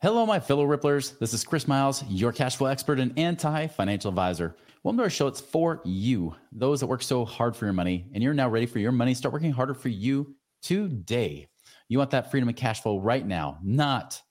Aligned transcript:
Hello, 0.00 0.24
my 0.24 0.38
fellow 0.38 0.64
Ripplers. 0.64 1.18
This 1.18 1.34
is 1.34 1.42
Chris 1.42 1.66
Miles, 1.66 2.04
your 2.04 2.30
cash 2.30 2.54
flow 2.54 2.68
expert 2.68 3.00
and 3.00 3.18
anti 3.18 3.66
financial 3.66 4.10
advisor. 4.10 4.54
Welcome 4.84 4.98
to 4.98 5.02
our 5.02 5.10
show. 5.10 5.26
It's 5.26 5.40
for 5.40 5.80
you, 5.84 6.36
those 6.52 6.78
that 6.78 6.86
work 6.86 7.02
so 7.02 7.24
hard 7.24 7.56
for 7.56 7.64
your 7.64 7.74
money, 7.74 8.06
and 8.14 8.22
you're 8.22 8.32
now 8.32 8.48
ready 8.48 8.66
for 8.66 8.78
your 8.78 8.92
money. 8.92 9.12
Start 9.12 9.32
working 9.32 9.50
harder 9.50 9.74
for 9.74 9.88
you 9.88 10.36
today. 10.62 11.48
You 11.88 11.98
want 11.98 12.12
that 12.12 12.30
freedom 12.30 12.48
and 12.48 12.56
cash 12.56 12.80
flow 12.80 13.00
right 13.00 13.26
now, 13.26 13.58
not 13.60 14.22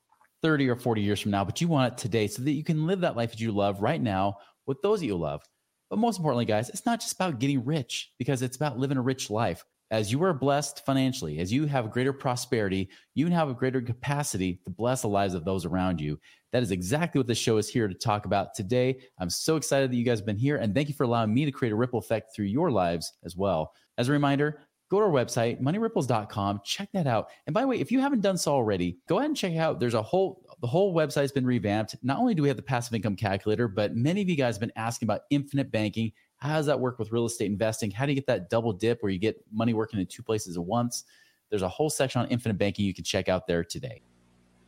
30 0.41 0.69
or 0.69 0.77
40 0.77 1.01
years 1.01 1.19
from 1.19 1.31
now, 1.31 1.43
but 1.43 1.59
you 1.59 1.67
want 1.67 1.91
it 1.91 1.97
today 1.97 2.27
so 2.27 2.43
that 2.43 2.51
you 2.51 2.63
can 2.63 2.87
live 2.87 3.01
that 3.01 3.17
life 3.17 3.31
that 3.31 3.41
you 3.41 3.51
love 3.51 3.81
right 3.81 4.01
now 4.01 4.37
with 4.67 4.81
those 4.81 5.01
that 5.01 5.07
you 5.07 5.17
love. 5.17 5.43
But 5.89 5.99
most 5.99 6.15
importantly, 6.15 6.45
guys, 6.45 6.69
it's 6.69 6.85
not 6.85 7.01
just 7.01 7.15
about 7.15 7.39
getting 7.39 7.65
rich 7.65 8.13
because 8.17 8.41
it's 8.41 8.55
about 8.55 8.79
living 8.79 8.97
a 8.97 9.01
rich 9.01 9.29
life 9.29 9.65
as 9.91 10.11
you 10.11 10.21
are 10.23 10.33
blessed 10.33 10.85
financially, 10.85 11.39
as 11.39 11.51
you 11.51 11.65
have 11.65 11.91
greater 11.91 12.13
prosperity, 12.13 12.89
you 13.15 13.27
have 13.27 13.49
a 13.49 13.53
greater 13.53 13.81
capacity 13.81 14.59
to 14.65 14.69
bless 14.69 15.01
the 15.01 15.07
lives 15.07 15.33
of 15.33 15.45
those 15.45 15.65
around 15.65 16.01
you. 16.01 16.19
That 16.51 16.63
is 16.63 16.71
exactly 16.71 17.19
what 17.19 17.27
this 17.27 17.37
show 17.37 17.57
is 17.57 17.69
here 17.69 17.87
to 17.87 17.93
talk 17.93 18.25
about 18.25 18.53
today. 18.53 18.99
I'm 19.19 19.29
so 19.29 19.55
excited 19.55 19.91
that 19.91 19.95
you 19.95 20.03
guys 20.03 20.19
have 20.19 20.25
been 20.25 20.37
here, 20.37 20.57
and 20.57 20.73
thank 20.73 20.89
you 20.89 20.93
for 20.93 21.03
allowing 21.03 21.33
me 21.33 21.45
to 21.45 21.51
create 21.51 21.71
a 21.71 21.75
ripple 21.75 21.99
effect 21.99 22.35
through 22.35 22.45
your 22.45 22.71
lives 22.71 23.13
as 23.23 23.35
well. 23.35 23.73
As 23.97 24.09
a 24.09 24.11
reminder, 24.11 24.61
go 24.89 24.99
to 24.99 25.05
our 25.05 25.11
website, 25.11 25.61
moneyripples.com, 25.61 26.61
check 26.63 26.89
that 26.93 27.07
out. 27.07 27.29
And 27.45 27.53
by 27.53 27.61
the 27.61 27.67
way, 27.67 27.79
if 27.79 27.91
you 27.91 27.99
haven't 27.99 28.21
done 28.21 28.37
so 28.37 28.53
already, 28.53 28.97
go 29.07 29.17
ahead 29.17 29.29
and 29.29 29.37
check 29.37 29.53
it 29.53 29.57
out. 29.57 29.79
There's 29.79 29.93
a 29.93 30.01
whole 30.01 30.41
the 30.61 30.67
whole 30.67 30.93
website's 30.93 31.31
been 31.31 31.45
revamped. 31.45 31.95
Not 32.01 32.17
only 32.17 32.33
do 32.33 32.41
we 32.41 32.47
have 32.47 32.57
the 32.57 32.63
passive 32.63 32.93
income 32.93 33.15
calculator, 33.15 33.67
but 33.67 33.95
many 33.95 34.21
of 34.21 34.29
you 34.29 34.35
guys 34.35 34.55
have 34.55 34.61
been 34.61 34.71
asking 34.75 35.05
about 35.05 35.21
infinite 35.29 35.71
banking 35.71 36.11
how 36.37 36.55
does 36.55 36.67
that 36.67 36.79
work 36.79 36.99
with 36.99 37.11
real 37.11 37.25
estate 37.25 37.47
investing? 37.47 37.91
How 37.91 38.05
do 38.05 38.11
you 38.11 38.15
get 38.15 38.27
that 38.27 38.49
double 38.49 38.71
dip 38.73 39.01
where 39.01 39.11
you 39.11 39.19
get 39.19 39.43
money 39.51 39.73
working 39.73 39.99
in 39.99 40.05
two 40.05 40.23
places 40.23 40.57
at 40.57 40.63
once? 40.63 41.05
There's 41.49 41.63
a 41.63 41.69
whole 41.69 41.89
section 41.89 42.21
on 42.21 42.27
infinite 42.27 42.57
banking 42.57 42.85
you 42.85 42.93
can 42.93 43.03
check 43.03 43.29
out 43.29 43.47
there 43.47 43.63
today. 43.63 44.01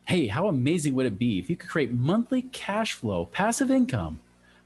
Hey, 0.04 0.26
how 0.26 0.48
amazing 0.48 0.94
would 0.94 1.06
it 1.06 1.18
be 1.18 1.38
if 1.38 1.48
you 1.48 1.56
could 1.56 1.68
create 1.68 1.92
monthly 1.92 2.42
cash 2.42 2.94
flow, 2.94 3.26
passive 3.26 3.70
income 3.70 4.18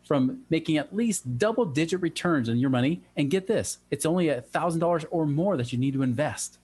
from 0.05 0.43
making 0.49 0.79
at 0.79 0.95
least 0.95 1.39
double 1.39 1.65
digit 1.65 2.01
returns 2.01 2.49
on 2.49 2.57
your 2.57 2.71
money? 2.71 3.03
And 3.17 3.31
get 3.31 3.47
this, 3.47 3.79
it's 3.91 4.07
only 4.07 4.27
$1,000 4.27 5.07
or 5.11 5.27
more 5.27 5.57
that 5.57 5.73
you 5.73 5.79
need 5.79 5.93
to 5.95 6.03
invest. 6.03 6.59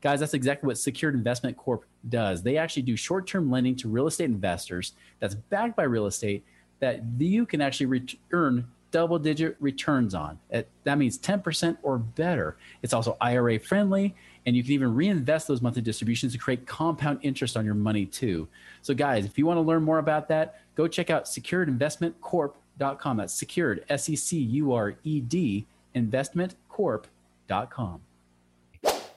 Guys, 0.00 0.20
that's 0.20 0.34
exactly 0.34 0.66
what 0.66 0.78
Secured 0.78 1.14
Investment 1.14 1.56
Corp 1.56 1.84
does. 2.08 2.42
They 2.42 2.56
actually 2.56 2.82
do 2.82 2.96
short 2.96 3.26
term 3.26 3.50
lending 3.50 3.76
to 3.76 3.88
real 3.88 4.06
estate 4.06 4.26
investors 4.26 4.92
that's 5.20 5.34
backed 5.34 5.76
by 5.76 5.84
real 5.84 6.06
estate 6.06 6.44
that 6.80 7.02
you 7.18 7.46
can 7.46 7.60
actually 7.60 8.02
earn 8.32 8.66
double 8.96 9.18
digit 9.18 9.56
returns 9.60 10.14
on. 10.14 10.38
That 10.84 10.96
means 10.96 11.18
10% 11.18 11.76
or 11.82 11.98
better. 11.98 12.56
It's 12.80 12.94
also 12.94 13.18
IRA 13.20 13.58
friendly, 13.58 14.14
and 14.46 14.56
you 14.56 14.62
can 14.62 14.72
even 14.72 14.94
reinvest 14.94 15.46
those 15.46 15.60
monthly 15.60 15.82
distributions 15.82 16.32
to 16.32 16.38
create 16.38 16.66
compound 16.66 17.18
interest 17.20 17.58
on 17.58 17.66
your 17.66 17.74
money 17.74 18.06
too. 18.06 18.48
So, 18.80 18.94
guys, 18.94 19.26
if 19.26 19.36
you 19.36 19.44
want 19.44 19.58
to 19.58 19.60
learn 19.60 19.82
more 19.82 19.98
about 19.98 20.28
that, 20.28 20.62
go 20.76 20.88
check 20.88 21.10
out 21.10 21.26
securedinvestmentcorp.com. 21.26 23.16
That's 23.18 23.34
secured, 23.34 23.84
S 23.90 24.08
E 24.08 24.16
C 24.16 24.38
U 24.38 24.72
R 24.72 24.96
E 25.04 25.20
D, 25.20 25.66
investmentcorp.com. 25.94 28.00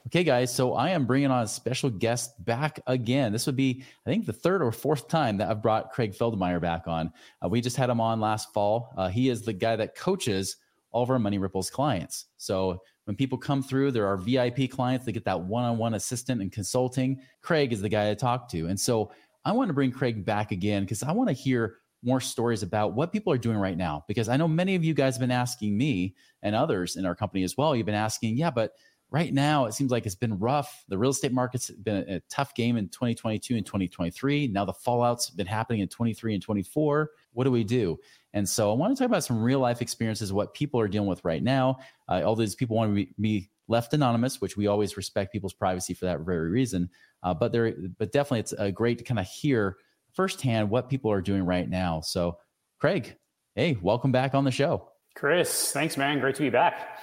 Okay, 0.07 0.23
guys, 0.23 0.53
so 0.53 0.73
I 0.73 0.89
am 0.89 1.05
bringing 1.05 1.29
on 1.29 1.43
a 1.43 1.47
special 1.47 1.89
guest 1.89 2.43
back 2.43 2.79
again. 2.87 3.31
This 3.31 3.45
would 3.45 3.55
be, 3.55 3.83
I 4.05 4.09
think, 4.09 4.25
the 4.25 4.33
third 4.33 4.61
or 4.61 4.71
fourth 4.71 5.07
time 5.07 5.37
that 5.37 5.49
I've 5.49 5.61
brought 5.61 5.91
Craig 5.91 6.13
Feldmeier 6.13 6.61
back 6.61 6.87
on. 6.87 7.11
Uh, 7.43 7.49
we 7.49 7.61
just 7.61 7.75
had 7.75 7.89
him 7.89 7.99
on 7.99 8.19
last 8.19 8.53
fall. 8.53 8.93
Uh, 8.97 9.09
he 9.09 9.29
is 9.29 9.41
the 9.41 9.53
guy 9.53 9.75
that 9.75 9.95
coaches 9.95 10.57
all 10.91 11.03
of 11.03 11.09
our 11.09 11.19
Money 11.19 11.37
Ripples 11.37 11.69
clients. 11.69 12.25
So 12.37 12.81
when 13.03 13.15
people 13.15 13.37
come 13.37 13.61
through, 13.61 13.91
there 13.91 14.07
are 14.07 14.17
VIP 14.17 14.71
clients 14.71 15.05
that 15.05 15.11
get 15.11 15.25
that 15.25 15.41
one 15.41 15.65
on 15.65 15.77
one 15.77 15.93
assistant 15.93 16.41
and 16.41 16.51
consulting. 16.51 17.21
Craig 17.41 17.73
is 17.73 17.81
the 17.81 17.89
guy 17.89 18.05
to 18.09 18.15
talk 18.15 18.49
to. 18.49 18.67
And 18.67 18.79
so 18.79 19.11
I 19.45 19.51
want 19.51 19.69
to 19.69 19.73
bring 19.73 19.91
Craig 19.91 20.25
back 20.25 20.51
again 20.51 20.83
because 20.83 21.03
I 21.03 21.11
want 21.11 21.29
to 21.29 21.33
hear 21.33 21.75
more 22.01 22.21
stories 22.21 22.63
about 22.63 22.93
what 22.93 23.11
people 23.11 23.33
are 23.33 23.37
doing 23.37 23.57
right 23.57 23.77
now. 23.77 24.05
Because 24.07 24.29
I 24.29 24.37
know 24.37 24.47
many 24.47 24.75
of 24.75 24.83
you 24.83 24.93
guys 24.93 25.15
have 25.15 25.21
been 25.21 25.31
asking 25.31 25.77
me 25.77 26.15
and 26.41 26.55
others 26.55 26.95
in 26.95 27.05
our 27.05 27.15
company 27.15 27.43
as 27.43 27.57
well. 27.57 27.75
You've 27.75 27.85
been 27.85 27.95
asking, 27.95 28.37
yeah, 28.37 28.49
but 28.49 28.71
right 29.11 29.33
now 29.33 29.65
it 29.65 29.73
seems 29.73 29.91
like 29.91 30.05
it's 30.05 30.15
been 30.15 30.37
rough. 30.39 30.83
The 30.87 30.97
real 30.97 31.11
estate 31.11 31.31
market's 31.31 31.69
been 31.71 32.05
a, 32.07 32.15
a, 32.15 32.21
tough 32.29 32.53
game 32.53 32.77
in 32.77 32.89
2022 32.89 33.55
and 33.55 33.65
2023. 33.65 34.47
Now 34.47 34.65
the 34.65 34.73
fallout's 34.73 35.29
been 35.29 35.47
happening 35.47 35.81
in 35.81 35.87
23 35.87 36.35
and 36.35 36.43
24. 36.43 37.11
What 37.33 37.43
do 37.45 37.51
we 37.51 37.63
do? 37.63 37.99
And 38.33 38.47
so 38.47 38.71
I 38.71 38.75
want 38.75 38.95
to 38.95 39.01
talk 39.01 39.09
about 39.09 39.23
some 39.23 39.41
real 39.41 39.59
life 39.59 39.81
experiences, 39.81 40.31
what 40.31 40.53
people 40.53 40.79
are 40.79 40.87
dealing 40.87 41.09
with 41.09 41.25
right 41.25 41.41
now. 41.41 41.79
Uh, 42.07 42.21
all 42.23 42.35
these 42.35 42.55
people 42.55 42.75
want 42.75 42.91
to 42.91 42.95
be, 42.95 43.13
be, 43.19 43.49
left 43.67 43.93
anonymous, 43.93 44.41
which 44.41 44.57
we 44.57 44.65
always 44.65 44.97
respect 44.97 45.31
people's 45.31 45.53
privacy 45.53 45.93
for 45.93 46.05
that 46.05 46.21
very 46.21 46.49
reason. 46.49 46.89
Uh, 47.21 47.35
but 47.35 47.51
there, 47.51 47.71
but 47.99 48.11
definitely 48.11 48.39
it's 48.39 48.53
uh, 48.57 48.71
great 48.71 48.97
to 48.97 49.03
kind 49.03 49.19
of 49.19 49.27
hear 49.27 49.77
firsthand 50.13 50.71
what 50.71 50.89
people 50.89 51.11
are 51.11 51.21
doing 51.21 51.45
right 51.45 51.69
now. 51.69 52.01
So, 52.01 52.39
Craig, 52.79 53.15
hey, 53.53 53.77
welcome 53.79 54.11
back 54.11 54.33
on 54.33 54.43
the 54.43 54.49
show. 54.49 54.89
Chris, 55.15 55.71
thanks, 55.71 55.97
man. 55.97 56.19
Great 56.19 56.35
to 56.35 56.41
be 56.41 56.49
back. 56.49 56.98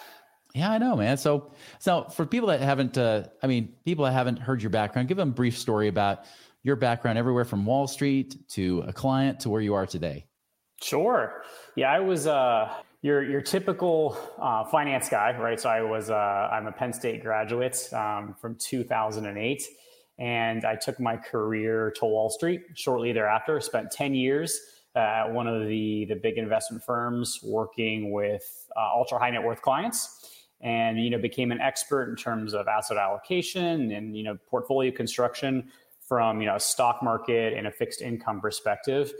Yeah, 0.56 0.70
I 0.70 0.78
know, 0.78 0.96
man. 0.96 1.18
So, 1.18 1.52
so 1.78 2.04
for 2.04 2.24
people 2.24 2.48
that 2.48 2.62
haven't, 2.62 2.96
uh, 2.96 3.24
I 3.42 3.46
mean, 3.46 3.74
people 3.84 4.06
that 4.06 4.12
haven't 4.12 4.38
heard 4.38 4.62
your 4.62 4.70
background, 4.70 5.06
give 5.06 5.18
them 5.18 5.28
a 5.28 5.32
brief 5.32 5.58
story 5.58 5.88
about 5.88 6.24
your 6.62 6.76
background, 6.76 7.18
everywhere 7.18 7.44
from 7.44 7.66
Wall 7.66 7.86
Street 7.86 8.36
to 8.52 8.82
a 8.86 8.92
client 8.92 9.40
to 9.40 9.50
where 9.50 9.60
you 9.60 9.74
are 9.74 9.84
today. 9.84 10.24
Sure. 10.82 11.42
Yeah, 11.74 11.92
I 11.92 12.00
was 12.00 12.26
uh, 12.26 12.72
your 13.02 13.22
your 13.22 13.42
typical 13.42 14.16
uh, 14.40 14.64
finance 14.64 15.10
guy, 15.10 15.36
right? 15.38 15.60
So 15.60 15.68
I 15.68 15.82
was 15.82 16.08
uh, 16.08 16.14
I'm 16.14 16.66
a 16.66 16.72
Penn 16.72 16.94
State 16.94 17.22
graduate 17.22 17.92
um, 17.92 18.34
from 18.40 18.56
2008, 18.56 19.62
and 20.18 20.64
I 20.64 20.74
took 20.76 20.98
my 20.98 21.18
career 21.18 21.92
to 21.98 22.06
Wall 22.06 22.30
Street 22.30 22.62
shortly 22.74 23.12
thereafter. 23.12 23.60
Spent 23.60 23.90
10 23.90 24.14
years 24.14 24.58
at 24.94 25.30
one 25.30 25.46
of 25.46 25.68
the 25.68 26.06
the 26.06 26.16
big 26.16 26.38
investment 26.38 26.82
firms, 26.82 27.40
working 27.42 28.10
with 28.10 28.66
uh, 28.74 28.94
ultra 28.94 29.18
high 29.18 29.30
net 29.30 29.42
worth 29.42 29.60
clients 29.60 30.32
and 30.60 30.98
you 31.02 31.10
know 31.10 31.18
became 31.18 31.52
an 31.52 31.60
expert 31.60 32.08
in 32.08 32.16
terms 32.16 32.54
of 32.54 32.66
asset 32.68 32.96
allocation 32.96 33.92
and 33.92 34.16
you 34.16 34.22
know 34.22 34.36
portfolio 34.48 34.90
construction 34.90 35.70
from 36.00 36.40
you 36.40 36.46
know 36.46 36.56
a 36.56 36.60
stock 36.60 37.02
market 37.02 37.52
and 37.52 37.66
a 37.66 37.70
fixed 37.70 38.00
income 38.00 38.40
perspective 38.40 39.12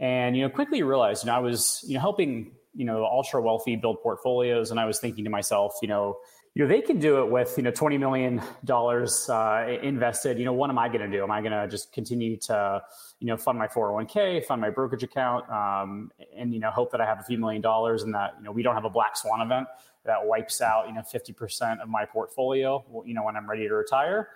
and 0.00 0.36
you 0.36 0.42
know 0.42 0.48
quickly 0.48 0.82
realized 0.82 1.24
you 1.24 1.28
know 1.28 1.36
I 1.36 1.40
was 1.40 1.84
you 1.86 1.94
know 1.94 2.00
helping 2.00 2.52
you 2.74 2.84
know 2.84 3.04
ultra 3.04 3.40
wealthy 3.40 3.76
build 3.76 4.02
portfolios 4.02 4.70
and 4.70 4.80
I 4.80 4.86
was 4.86 4.98
thinking 4.98 5.24
to 5.24 5.30
myself 5.30 5.74
you 5.82 5.88
know 5.88 6.16
you 6.54 6.62
know 6.62 6.68
they 6.68 6.82
can 6.82 6.98
do 6.98 7.22
it 7.22 7.30
with 7.30 7.54
you 7.56 7.62
know 7.62 7.70
20 7.70 7.98
million 7.98 8.42
dollars 8.64 9.28
uh, 9.30 9.78
invested 9.82 10.38
you 10.38 10.44
know 10.44 10.52
what 10.52 10.70
am 10.70 10.78
i 10.78 10.88
going 10.88 11.00
to 11.00 11.08
do 11.08 11.22
am 11.22 11.30
i 11.30 11.40
going 11.40 11.52
to 11.52 11.66
just 11.68 11.92
continue 11.92 12.36
to 12.36 12.82
you 13.20 13.26
know 13.26 13.36
fund 13.36 13.58
my 13.58 13.66
401k 13.66 14.44
fund 14.44 14.60
my 14.60 14.70
brokerage 14.70 15.02
account 15.02 15.48
um, 15.50 16.10
and 16.36 16.52
you 16.52 16.60
know 16.60 16.70
hope 16.70 16.90
that 16.92 17.00
i 17.00 17.06
have 17.06 17.20
a 17.20 17.22
few 17.22 17.38
million 17.38 17.62
dollars 17.62 18.02
and 18.02 18.14
that 18.14 18.34
you 18.38 18.44
know 18.44 18.52
we 18.52 18.62
don't 18.62 18.74
have 18.74 18.84
a 18.84 18.90
black 18.90 19.16
swan 19.16 19.40
event 19.40 19.66
that 20.04 20.24
wipes 20.24 20.60
out 20.60 20.88
you 20.88 20.94
know 20.94 21.02
50% 21.02 21.80
of 21.80 21.88
my 21.88 22.04
portfolio 22.04 22.84
you 23.06 23.14
know 23.14 23.24
when 23.24 23.36
i'm 23.36 23.48
ready 23.48 23.68
to 23.68 23.74
retire. 23.74 24.30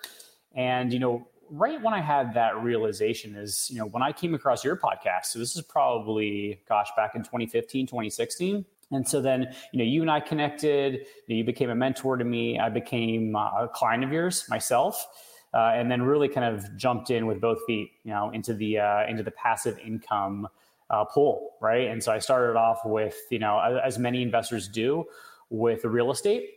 And 0.54 0.92
you 0.92 0.98
know 0.98 1.28
right 1.50 1.80
when 1.80 1.94
i 1.94 2.00
had 2.00 2.34
that 2.34 2.60
realization 2.62 3.36
is 3.36 3.68
you 3.70 3.78
know 3.78 3.86
when 3.86 4.02
i 4.02 4.10
came 4.10 4.34
across 4.34 4.64
your 4.64 4.76
podcast 4.76 5.26
so 5.26 5.38
this 5.38 5.54
is 5.54 5.62
probably 5.62 6.60
gosh 6.68 6.88
back 6.96 7.14
in 7.14 7.22
2015 7.22 7.86
2016 7.86 8.64
and 8.90 9.06
so 9.06 9.20
then 9.20 9.54
you 9.72 9.78
know 9.78 9.84
you 9.84 10.02
and 10.02 10.10
i 10.10 10.18
connected 10.18 10.94
you, 10.94 11.00
know, 11.28 11.36
you 11.36 11.44
became 11.44 11.70
a 11.70 11.74
mentor 11.74 12.16
to 12.16 12.24
me 12.24 12.58
i 12.58 12.68
became 12.68 13.34
a 13.36 13.68
client 13.72 14.02
of 14.02 14.12
yours 14.12 14.44
myself 14.48 15.06
uh, 15.54 15.72
and 15.74 15.90
then 15.90 16.02
really 16.02 16.28
kind 16.28 16.54
of 16.54 16.76
jumped 16.76 17.10
in 17.10 17.26
with 17.26 17.40
both 17.40 17.58
feet 17.66 17.92
you 18.04 18.10
know 18.10 18.30
into 18.30 18.52
the 18.52 18.78
uh, 18.78 19.06
into 19.06 19.22
the 19.22 19.30
passive 19.30 19.78
income 19.78 20.48
uh, 20.90 21.04
pool 21.04 21.54
right? 21.60 21.88
And 21.88 22.02
so 22.02 22.12
i 22.12 22.18
started 22.18 22.56
off 22.56 22.80
with 22.84 23.16
you 23.30 23.38
know 23.38 23.80
as 23.84 23.98
many 23.98 24.22
investors 24.22 24.68
do 24.68 25.04
with 25.50 25.84
real 25.84 26.10
estate. 26.10 26.50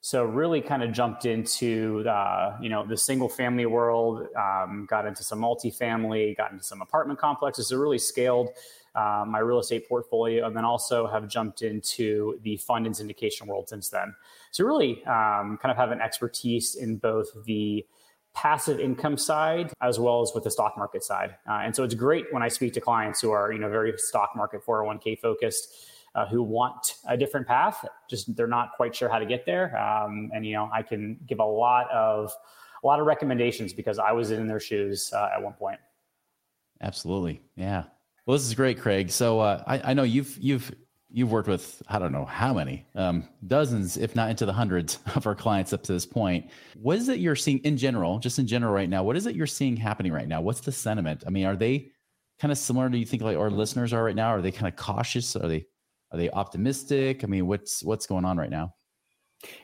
So 0.00 0.24
really 0.24 0.60
kind 0.60 0.82
of 0.82 0.92
jumped 0.92 1.26
into 1.26 2.04
uh, 2.08 2.56
you 2.60 2.68
know 2.68 2.86
the 2.86 2.96
single 2.96 3.28
family 3.28 3.66
world, 3.66 4.28
um, 4.36 4.86
got 4.88 5.06
into 5.06 5.24
some 5.24 5.40
multifamily, 5.40 6.36
got 6.36 6.52
into 6.52 6.62
some 6.62 6.80
apartment 6.80 7.18
complexes. 7.18 7.68
So 7.68 7.76
really 7.76 7.98
scaled 7.98 8.50
uh, 8.94 9.24
my 9.26 9.40
real 9.40 9.58
estate 9.58 9.88
portfolio, 9.88 10.46
and 10.46 10.56
then 10.56 10.64
also 10.64 11.06
have 11.08 11.26
jumped 11.28 11.62
into 11.62 12.38
the 12.42 12.56
fund 12.58 12.86
and 12.86 12.94
syndication 12.94 13.46
world 13.46 13.68
since 13.68 13.88
then. 13.88 14.14
So 14.52 14.64
really 14.64 15.04
um, 15.04 15.58
kind 15.60 15.70
of 15.72 15.76
have 15.76 15.90
an 15.90 16.00
expertise 16.00 16.76
in 16.76 16.96
both 16.96 17.28
the 17.44 17.84
passive 18.34 18.78
income 18.78 19.18
side 19.18 19.72
as 19.80 19.98
well 19.98 20.22
as 20.22 20.32
with 20.32 20.44
the 20.44 20.50
stock 20.50 20.78
market 20.78 21.02
side. 21.02 21.34
Uh, 21.48 21.54
and 21.64 21.74
so 21.74 21.82
it's 21.82 21.94
great 21.94 22.24
when 22.30 22.42
I 22.42 22.48
speak 22.48 22.72
to 22.74 22.80
clients 22.80 23.20
who 23.20 23.32
are, 23.32 23.50
you 23.50 23.58
know, 23.58 23.68
very 23.68 23.92
stock 23.96 24.30
market 24.36 24.64
401k 24.64 25.18
focused, 25.18 25.74
uh, 26.18 26.26
who 26.26 26.42
want 26.42 26.96
a 27.06 27.16
different 27.16 27.46
path, 27.46 27.84
just 28.10 28.34
they're 28.36 28.46
not 28.46 28.72
quite 28.76 28.94
sure 28.94 29.08
how 29.08 29.18
to 29.18 29.26
get 29.26 29.46
there. 29.46 29.78
Um, 29.78 30.30
and, 30.34 30.44
you 30.44 30.54
know, 30.54 30.68
I 30.72 30.82
can 30.82 31.18
give 31.26 31.38
a 31.38 31.44
lot 31.44 31.88
of, 31.90 32.32
a 32.82 32.86
lot 32.86 32.98
of 32.98 33.06
recommendations 33.06 33.72
because 33.72 33.98
I 33.98 34.12
was 34.12 34.30
in 34.30 34.48
their 34.48 34.60
shoes 34.60 35.12
uh, 35.12 35.30
at 35.34 35.42
one 35.42 35.52
point. 35.52 35.78
Absolutely. 36.80 37.40
Yeah. 37.56 37.84
Well, 38.26 38.36
this 38.36 38.46
is 38.46 38.54
great, 38.54 38.80
Craig. 38.80 39.10
So 39.10 39.40
uh, 39.40 39.62
I, 39.66 39.90
I 39.90 39.94
know 39.94 40.02
you've, 40.02 40.36
you've, 40.38 40.74
you've 41.10 41.32
worked 41.32 41.48
with 41.48 41.82
i 41.88 41.98
don't 41.98 42.12
know 42.12 42.26
how 42.26 42.52
many 42.52 42.84
um, 42.94 43.26
dozens 43.46 43.96
if 43.96 44.14
not 44.14 44.28
into 44.28 44.44
the 44.44 44.52
hundreds 44.52 44.98
of 45.14 45.26
our 45.26 45.34
clients 45.34 45.72
up 45.72 45.82
to 45.82 45.90
this 45.90 46.04
point 46.04 46.50
what 46.74 46.98
is 46.98 47.08
it 47.08 47.18
you're 47.18 47.34
seeing 47.34 47.56
in 47.60 47.78
general 47.78 48.18
just 48.18 48.38
in 48.38 48.46
general 48.46 48.74
right 48.74 48.90
now 48.90 49.02
what 49.02 49.16
is 49.16 49.24
it 49.24 49.34
you're 49.34 49.46
seeing 49.46 49.74
happening 49.74 50.12
right 50.12 50.28
now 50.28 50.42
what's 50.42 50.60
the 50.60 50.70
sentiment 50.70 51.24
i 51.26 51.30
mean 51.30 51.46
are 51.46 51.56
they 51.56 51.90
kind 52.38 52.52
of 52.52 52.58
similar 52.58 52.90
do 52.90 52.98
you 52.98 53.06
think 53.06 53.22
like 53.22 53.38
our 53.38 53.50
listeners 53.50 53.94
are 53.94 54.04
right 54.04 54.16
now 54.16 54.28
are 54.28 54.42
they 54.42 54.52
kind 54.52 54.68
of 54.68 54.76
cautious 54.76 55.34
are 55.34 55.48
they 55.48 55.64
are 56.12 56.18
they 56.18 56.30
optimistic 56.30 57.24
i 57.24 57.26
mean 57.26 57.46
what's 57.46 57.82
what's 57.82 58.06
going 58.06 58.24
on 58.24 58.36
right 58.36 58.50
now 58.50 58.72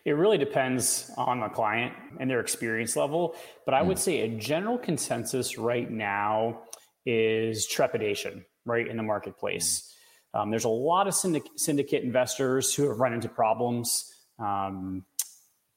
it 0.05 0.13
really 0.13 0.39
depends 0.39 1.11
on 1.17 1.41
the 1.41 1.49
client 1.49 1.93
and 2.21 2.31
their 2.31 2.41
experience 2.41 2.97
level 2.97 3.35
but 3.65 3.75
i 3.75 3.83
would 3.83 3.97
hmm. 3.97 4.03
say 4.03 4.21
a 4.21 4.29
general 4.29 4.79
consensus 4.79 5.59
right 5.59 5.91
now 5.91 6.63
is 7.07 7.67
trepidation 7.67 8.45
right 8.65 8.89
in 8.89 8.97
the 8.97 9.03
marketplace 9.03 9.95
um, 10.35 10.51
there's 10.51 10.65
a 10.65 10.69
lot 10.69 11.07
of 11.07 11.15
syndic- 11.15 11.49
syndicate 11.57 12.03
investors 12.03 12.75
who 12.75 12.89
have 12.89 12.99
run 12.99 13.13
into 13.13 13.29
problems, 13.29 14.13
um, 14.41 15.05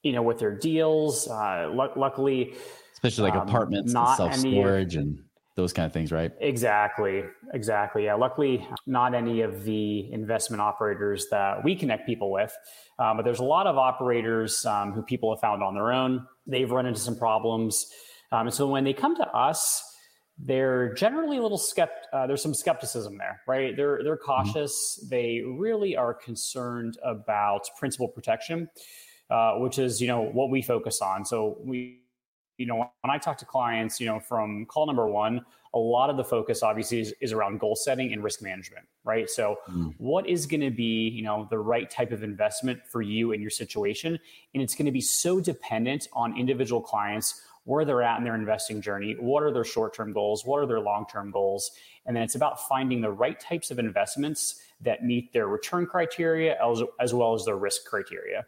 you 0.02 0.12
know, 0.12 0.24
with 0.24 0.40
their 0.40 0.56
deals. 0.56 1.28
Uh, 1.28 1.70
l- 1.72 1.94
luckily, 1.96 2.56
especially 2.94 3.30
like 3.30 3.40
um, 3.40 3.48
apartments, 3.48 3.92
self 3.92 4.34
storage, 4.36 4.96
and 4.96 5.20
those 5.58 5.74
kind 5.74 5.86
of 5.86 5.92
things, 5.92 6.14
right? 6.14 6.32
Exactly, 6.40 7.24
exactly. 7.54 8.06
Yeah, 8.06 8.14
luckily, 8.14 8.66
not 8.86 9.14
any 9.14 9.42
of 9.42 9.66
the 9.66 10.10
investment 10.14 10.62
operators 10.62 11.28
that 11.32 11.62
we 11.64 11.76
connect 11.76 12.06
people 12.06 12.32
with, 12.32 12.56
um, 13.00 13.18
but 13.18 13.26
there's 13.26 13.40
a 13.40 13.44
lot 13.44 13.68
of 13.68 13.78
operators 13.78 14.66
um, 14.66 14.94
who 14.94 15.02
people 15.02 15.34
have 15.34 15.42
found 15.42 15.62
on 15.62 15.74
their 15.74 15.92
own. 15.92 16.26
They've 16.46 16.72
run 16.72 16.86
into 16.86 17.02
some 17.02 17.18
problems, 17.18 17.92
um, 18.32 18.48
and 18.48 18.54
so 18.54 18.68
when 18.68 18.86
they 18.86 18.94
come 18.94 19.18
to 19.18 19.28
us 19.28 19.84
they're 20.40 20.94
generally 20.94 21.38
a 21.38 21.42
little 21.42 21.58
skept. 21.58 21.88
Uh, 22.14 22.28
there's 22.28 22.44
some 22.44 22.54
skepticism 22.54 23.18
there, 23.18 23.42
right? 23.48 23.76
They're 23.76 24.02
they're 24.04 24.18
mm-hmm. 24.18 24.26
cautious. 24.26 25.00
Mm-hmm. 25.00 25.10
They 25.10 25.42
really 25.44 25.96
are 25.96 26.14
concerned 26.14 26.98
about 27.04 27.68
principal 27.78 28.08
protection, 28.08 28.70
uh, 29.30 29.56
which 29.56 29.80
is 29.80 30.00
you 30.00 30.08
know 30.08 30.22
what 30.22 30.50
we 30.50 30.62
focus 30.62 31.02
on. 31.02 31.26
So 31.26 31.58
we, 31.64 32.02
you 32.58 32.66
know, 32.66 32.76
when 32.76 33.12
I 33.12 33.18
talk 33.18 33.38
to 33.40 33.46
clients, 33.46 34.00
you 34.00 34.08
know, 34.08 34.20
from 34.20 34.66
call 34.66 34.86
number 34.86 35.08
one, 35.08 35.46
a 35.74 35.78
lot 35.78 36.10
of 36.10 36.18
the 36.18 36.24
focus 36.24 36.64
obviously 36.64 37.00
is, 37.00 37.14
is 37.22 37.34
around 37.34 37.60
goal 37.60 37.76
setting 37.76 38.14
and 38.14 38.24
risk 38.24 38.42
management, 38.42 38.86
right? 39.04 39.30
So 39.30 39.58
mm-hmm. 39.70 39.90
what 39.98 40.28
is 40.28 40.46
going 40.46 40.62
to 40.62 40.72
be 40.72 41.10
you 41.10 41.22
know 41.22 41.48
the 41.50 41.60
right 41.60 41.90
type 41.90 42.12
of 42.12 42.24
investment 42.24 42.80
for 42.88 43.02
you 43.02 43.34
and 43.34 43.42
your 43.42 43.52
situation, 43.52 44.18
and 44.54 44.64
it's 44.64 44.76
going 44.76 44.86
to 44.86 44.92
be 44.92 45.02
so 45.02 45.40
dependent 45.40 46.08
on 46.14 46.38
individual 46.38 46.82
clients 46.82 47.42
where 47.68 47.84
they're 47.84 48.02
at 48.02 48.18
in 48.18 48.24
their 48.24 48.36
investing 48.36 48.82
journey, 48.82 49.14
what 49.20 49.44
are 49.44 49.52
their 49.52 49.66
short 49.66 49.94
term 49.94 50.14
goals, 50.14 50.46
what 50.46 50.58
are 50.58 50.66
their 50.66 50.80
long 50.80 51.06
term 51.12 51.32
goals. 51.32 51.72
And 52.06 52.16
then 52.16 52.24
it's 52.24 52.36
about 52.36 52.66
finding 52.66 53.02
the 53.02 53.12
right 53.12 53.38
types 53.38 53.72
of 53.72 53.78
investments 53.78 54.62
that 54.80 55.04
meet 55.04 55.34
their 55.34 55.48
return 55.48 55.86
criteria 55.86 56.58
as, 56.64 56.82
as 57.02 57.14
well 57.14 57.34
as 57.34 57.44
their 57.44 57.58
risk 57.58 57.86
criteria. 57.86 58.46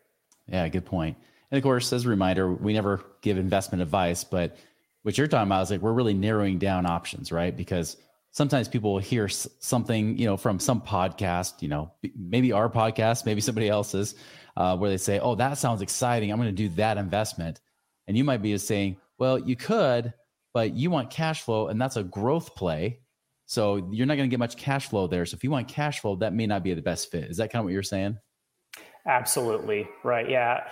Yeah, 0.47 0.67
good 0.69 0.85
point. 0.85 1.17
And 1.51 1.57
of 1.57 1.63
course, 1.63 1.91
as 1.93 2.05
a 2.05 2.09
reminder, 2.09 2.51
we 2.51 2.73
never 2.73 3.03
give 3.21 3.37
investment 3.37 3.81
advice, 3.81 4.23
but 4.23 4.57
what 5.03 5.17
you're 5.17 5.27
talking 5.27 5.47
about 5.47 5.63
is 5.63 5.71
like 5.71 5.81
we're 5.81 5.93
really 5.93 6.13
narrowing 6.13 6.59
down 6.59 6.85
options, 6.85 7.31
right? 7.31 7.55
Because 7.55 7.97
sometimes 8.31 8.67
people 8.67 8.93
will 8.93 8.99
hear 8.99 9.27
something, 9.27 10.17
you 10.17 10.25
know, 10.25 10.37
from 10.37 10.59
some 10.59 10.81
podcast, 10.81 11.61
you 11.61 11.67
know, 11.67 11.91
maybe 12.15 12.51
our 12.51 12.69
podcast, 12.69 13.25
maybe 13.25 13.41
somebody 13.41 13.69
else's, 13.69 14.15
uh, 14.57 14.77
where 14.77 14.89
they 14.89 14.97
say, 14.97 15.19
"Oh, 15.19 15.35
that 15.35 15.57
sounds 15.57 15.81
exciting. 15.81 16.31
I'm 16.31 16.37
going 16.37 16.55
to 16.55 16.69
do 16.69 16.69
that 16.75 16.97
investment," 16.97 17.61
and 18.07 18.17
you 18.17 18.23
might 18.23 18.41
be 18.41 18.57
saying, 18.57 18.97
well, 19.19 19.37
you 19.37 19.55
could, 19.55 20.13
but 20.53 20.73
you 20.73 20.89
want 20.89 21.11
cash 21.11 21.41
flow, 21.41 21.67
and 21.67 21.79
that's 21.79 21.97
a 21.97 22.03
growth 22.03 22.55
play. 22.55 23.01
So 23.45 23.89
you're 23.91 24.07
not 24.07 24.15
going 24.15 24.29
to 24.29 24.33
get 24.33 24.39
much 24.39 24.57
cash 24.57 24.87
flow 24.87 25.07
there. 25.07 25.25
So 25.25 25.35
if 25.35 25.43
you 25.43 25.51
want 25.51 25.67
cash 25.67 25.99
flow, 25.99 26.15
that 26.17 26.33
may 26.33 26.47
not 26.47 26.63
be 26.63 26.73
the 26.73 26.81
best 26.81 27.11
fit. 27.11 27.25
Is 27.25 27.37
that 27.37 27.51
kind 27.51 27.59
of 27.59 27.65
what 27.65 27.73
you're 27.73 27.83
saying? 27.83 28.17
Absolutely. 29.05 29.87
Right. 30.03 30.29
Yeah. 30.29 30.67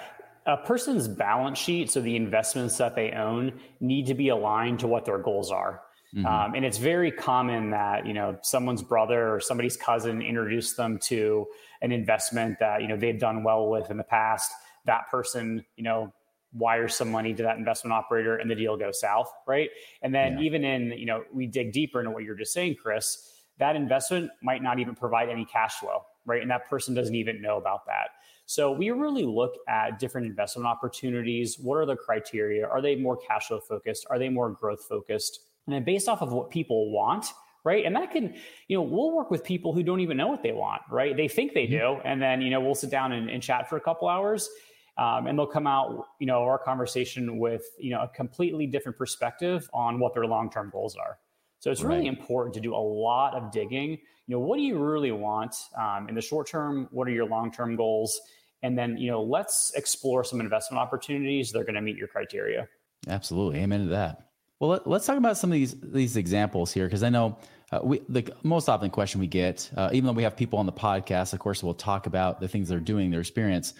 A 0.47 0.57
person's 0.57 1.07
balance 1.07 1.57
sheet, 1.57 1.91
so 1.91 2.01
the 2.01 2.15
investments 2.15 2.77
that 2.77 2.95
they 2.95 3.11
own, 3.11 3.53
need 3.79 4.07
to 4.07 4.13
be 4.13 4.29
aligned 4.29 4.79
to 4.79 4.88
what 4.88 5.05
their 5.05 5.17
goals 5.17 5.51
are. 5.51 5.81
Mm-hmm. 6.15 6.25
Um, 6.25 6.55
and 6.55 6.65
it's 6.65 6.77
very 6.77 7.11
common 7.11 7.69
that 7.71 8.07
you 8.07 8.13
know 8.13 8.38
someone's 8.41 8.81
brother 8.81 9.33
or 9.33 9.39
somebody's 9.39 9.75
cousin 9.75 10.21
introduced 10.21 10.77
them 10.77 10.97
to 10.99 11.45
an 11.81 11.91
investment 11.91 12.57
that 12.59 12.81
you 12.81 12.88
know 12.88 12.95
they've 12.95 13.19
done 13.19 13.44
well 13.44 13.67
with 13.67 13.91
in 13.91 13.97
the 13.97 14.03
past. 14.03 14.51
That 14.85 15.09
person, 15.11 15.65
you 15.75 15.83
know, 15.83 16.13
wire 16.53 16.88
some 16.88 17.11
money 17.11 17.33
to 17.33 17.44
that 17.44 17.57
investment 17.57 17.94
operator 17.94 18.38
and 18.38 18.49
the 18.49 18.55
deal 18.55 18.77
goes 18.77 18.99
south, 18.99 19.31
right? 19.45 19.69
And 20.01 20.13
then 20.13 20.38
yeah. 20.38 20.45
even 20.45 20.63
in, 20.63 20.91
you 20.97 21.05
know, 21.05 21.23
we 21.33 21.45
dig 21.45 21.73
deeper 21.73 21.99
into 21.99 22.11
what 22.11 22.23
you're 22.23 22.35
just 22.35 22.53
saying, 22.53 22.77
Chris, 22.81 23.44
that 23.59 23.75
investment 23.75 24.31
might 24.41 24.61
not 24.61 24.79
even 24.79 24.95
provide 24.95 25.29
any 25.29 25.45
cash 25.45 25.75
flow, 25.75 26.03
right? 26.25 26.41
And 26.41 26.49
that 26.51 26.69
person 26.69 26.94
doesn't 26.94 27.15
even 27.15 27.41
know 27.41 27.57
about 27.57 27.85
that. 27.88 28.09
So 28.49 28.71
we 28.71 28.89
really 28.91 29.25
look 29.25 29.55
at 29.67 29.99
different 29.99 30.25
investment 30.25 30.65
opportunities. 30.67 31.59
What 31.59 31.75
are 31.75 31.85
the 31.85 31.97
criteria? 31.97 32.65
Are 32.65 32.81
they 32.81 32.95
more 32.95 33.17
cash 33.17 33.47
flow 33.47 33.59
focused? 33.59 34.07
Are 34.09 34.17
they 34.17 34.29
more 34.29 34.49
growth 34.49 34.85
focused? 34.88 35.41
And 35.65 35.75
then 35.75 35.83
based 35.83 36.07
off 36.07 36.21
of 36.21 36.31
what 36.31 36.49
people 36.49 36.91
want, 36.91 37.25
right? 37.65 37.85
And 37.85 37.94
that 37.97 38.09
can, 38.09 38.33
you 38.69 38.77
know, 38.77 38.83
we'll 38.83 39.11
work 39.11 39.29
with 39.29 39.44
people 39.44 39.73
who 39.73 39.83
don't 39.83 39.99
even 39.99 40.15
know 40.15 40.29
what 40.29 40.44
they 40.44 40.53
want, 40.53 40.81
right? 40.89 41.15
They 41.15 41.27
think 41.27 41.53
they 41.53 41.67
mm-hmm. 41.67 41.97
do. 41.97 42.01
And 42.05 42.21
then, 42.21 42.41
you 42.41 42.49
know, 42.49 42.61
we'll 42.61 42.73
sit 42.73 42.89
down 42.89 43.11
and, 43.11 43.29
and 43.29 43.44
chat 43.44 43.67
for 43.69 43.75
a 43.75 43.81
couple 43.81 44.07
hours 44.07 44.49
um, 44.97 45.27
and 45.27 45.38
they'll 45.38 45.45
come 45.45 45.67
out, 45.67 46.05
you 46.19 46.25
know, 46.25 46.41
our 46.44 46.57
conversation 46.57 47.39
with, 47.39 47.65
you 47.77 47.91
know, 47.91 48.03
a 48.03 48.07
completely 48.07 48.65
different 48.65 48.97
perspective 48.97 49.69
on 49.73 49.99
what 49.99 50.13
their 50.13 50.25
long-term 50.25 50.69
goals 50.71 50.95
are. 50.95 51.19
So 51.59 51.69
it's 51.69 51.81
really 51.81 52.07
right. 52.07 52.17
important 52.17 52.53
to 52.53 52.61
do 52.61 52.73
a 52.73 52.77
lot 52.77 53.33
of 53.33 53.51
digging. 53.51 53.91
You 54.27 54.35
know, 54.35 54.39
what 54.39 54.55
do 54.55 54.63
you 54.63 54.77
really 54.77 55.11
want 55.11 55.53
um, 55.77 56.07
in 56.07 56.15
the 56.15 56.21
short 56.21 56.47
term? 56.47 56.88
What 56.91 57.09
are 57.09 57.11
your 57.11 57.25
long-term 57.25 57.75
goals? 57.75 58.21
And 58.63 58.77
then, 58.77 58.98
you 58.98 59.12
know, 59.12 59.21
let's 59.21 59.71
explore 59.75 60.24
some 60.24 60.42
investment 60.42 60.81
opportunities 60.81 61.51
that 61.51 61.59
are 61.59 61.63
going 61.63 61.75
to 61.75 61.81
meet 61.81 61.98
your 61.98 62.07
criteria. 62.07 62.68
Absolutely, 63.07 63.59
amen 63.59 63.81
to 63.81 63.89
that. 63.89 64.30
Well, 64.59 64.81
let, 64.86 64.88
us 64.88 65.06
talk 65.06 65.18
about 65.18 65.38
some 65.38 65.51
of 65.51 65.54
these 65.54 65.75
these 65.80 66.18
examples 66.18 66.73
here 66.73 66.87
because 66.87 67.04
I 67.04 67.09
know 67.09 67.37
uh, 67.71 67.80
we 67.83 68.02
the 68.09 68.33
most 68.42 68.68
often 68.69 68.90
question 68.90 69.19
we 69.19 69.28
get, 69.28 69.69
uh, 69.78 69.90
even 69.94 70.07
though 70.07 70.14
we 70.14 70.23
have 70.23 70.35
people 70.35 70.57
on 70.57 70.66
the 70.66 70.71
podcast, 70.71 71.33
of 71.33 71.40
course, 71.40 71.64
we'll 71.64 71.76
talk 71.76 72.07
about 72.07 72.42
the 72.42 72.47
things 72.47 72.68
they're 72.69 72.80
doing, 72.80 73.11
their 73.11 73.19
experience 73.19 73.76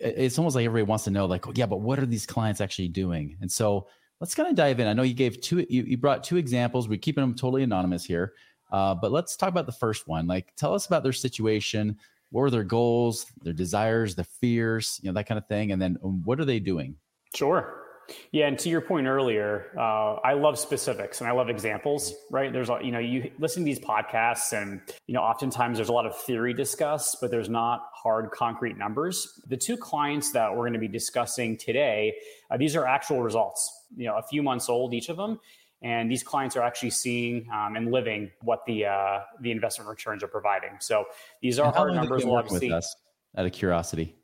it's 0.00 0.38
almost 0.38 0.56
like 0.56 0.64
everybody 0.64 0.88
wants 0.88 1.04
to 1.04 1.10
know 1.10 1.26
like 1.26 1.46
oh, 1.46 1.52
yeah 1.54 1.66
but 1.66 1.80
what 1.80 1.98
are 1.98 2.06
these 2.06 2.26
clients 2.26 2.60
actually 2.60 2.88
doing? 2.88 3.36
And 3.40 3.50
so 3.50 3.88
let's 4.20 4.34
kind 4.34 4.48
of 4.48 4.54
dive 4.54 4.80
in. 4.80 4.86
I 4.86 4.92
know 4.92 5.02
you 5.02 5.14
gave 5.14 5.40
two 5.40 5.66
you, 5.68 5.82
you 5.82 5.96
brought 5.96 6.24
two 6.24 6.36
examples. 6.36 6.88
We're 6.88 6.98
keeping 6.98 7.22
them 7.22 7.34
totally 7.34 7.62
anonymous 7.62 8.04
here. 8.04 8.34
Uh, 8.70 8.94
but 8.94 9.12
let's 9.12 9.36
talk 9.36 9.48
about 9.48 9.66
the 9.66 9.72
first 9.72 10.08
one. 10.08 10.26
Like 10.26 10.52
tell 10.56 10.74
us 10.74 10.86
about 10.86 11.02
their 11.02 11.12
situation 11.12 11.98
what 12.30 12.42
were 12.42 12.50
their 12.50 12.64
goals 12.64 13.26
their 13.42 13.52
desires 13.52 14.14
the 14.14 14.24
fears 14.24 15.00
you 15.02 15.08
know 15.08 15.14
that 15.14 15.26
kind 15.26 15.38
of 15.38 15.46
thing 15.46 15.72
and 15.72 15.80
then 15.80 15.96
um, 16.04 16.22
what 16.24 16.40
are 16.40 16.44
they 16.44 16.60
doing 16.60 16.96
sure 17.34 17.86
yeah, 18.32 18.46
and 18.46 18.58
to 18.60 18.68
your 18.68 18.80
point 18.80 19.06
earlier, 19.06 19.72
uh, 19.76 20.14
I 20.24 20.34
love 20.34 20.58
specifics 20.58 21.20
and 21.20 21.28
I 21.28 21.32
love 21.32 21.48
examples. 21.48 22.14
Right? 22.30 22.52
There's, 22.52 22.70
a, 22.70 22.78
you 22.82 22.92
know, 22.92 22.98
you 22.98 23.30
listen 23.38 23.62
to 23.62 23.64
these 23.64 23.80
podcasts, 23.80 24.52
and 24.52 24.80
you 25.06 25.14
know, 25.14 25.20
oftentimes 25.20 25.78
there's 25.78 25.88
a 25.88 25.92
lot 25.92 26.06
of 26.06 26.16
theory 26.16 26.54
discussed, 26.54 27.18
but 27.20 27.30
there's 27.30 27.48
not 27.48 27.88
hard, 27.94 28.30
concrete 28.30 28.76
numbers. 28.76 29.40
The 29.48 29.56
two 29.56 29.76
clients 29.76 30.32
that 30.32 30.50
we're 30.50 30.62
going 30.62 30.74
to 30.74 30.78
be 30.78 30.88
discussing 30.88 31.56
today, 31.56 32.14
uh, 32.50 32.56
these 32.56 32.76
are 32.76 32.86
actual 32.86 33.22
results. 33.22 33.86
You 33.96 34.06
know, 34.06 34.16
a 34.16 34.22
few 34.22 34.42
months 34.42 34.68
old 34.68 34.94
each 34.94 35.08
of 35.08 35.16
them, 35.16 35.40
and 35.86 36.10
these 36.10 36.24
clients 36.24 36.56
are 36.56 36.62
actually 36.62 36.90
seeing 36.90 37.48
um, 37.54 37.76
and 37.76 37.92
living 37.92 38.28
what 38.42 38.66
the 38.66 38.86
uh, 38.86 39.20
the 39.40 39.52
investment 39.52 39.88
returns 39.88 40.24
are 40.24 40.28
providing. 40.28 40.70
So 40.80 41.04
these 41.40 41.60
are 41.60 41.72
hard 41.72 41.94
numbers. 41.94 42.24
We'll 42.24 42.42
with 42.50 42.64
us, 42.64 42.96
out 43.36 43.46
of 43.46 43.52
curiosity. 43.52 44.16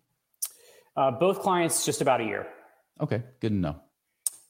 Uh, 0.97 1.13
both 1.13 1.41
clients 1.41 1.87
just 1.87 2.01
about 2.01 2.21
a 2.21 2.25
year. 2.25 2.49
Okay, 3.01 3.23
good 3.39 3.51
to 3.51 3.55
know. 3.55 3.77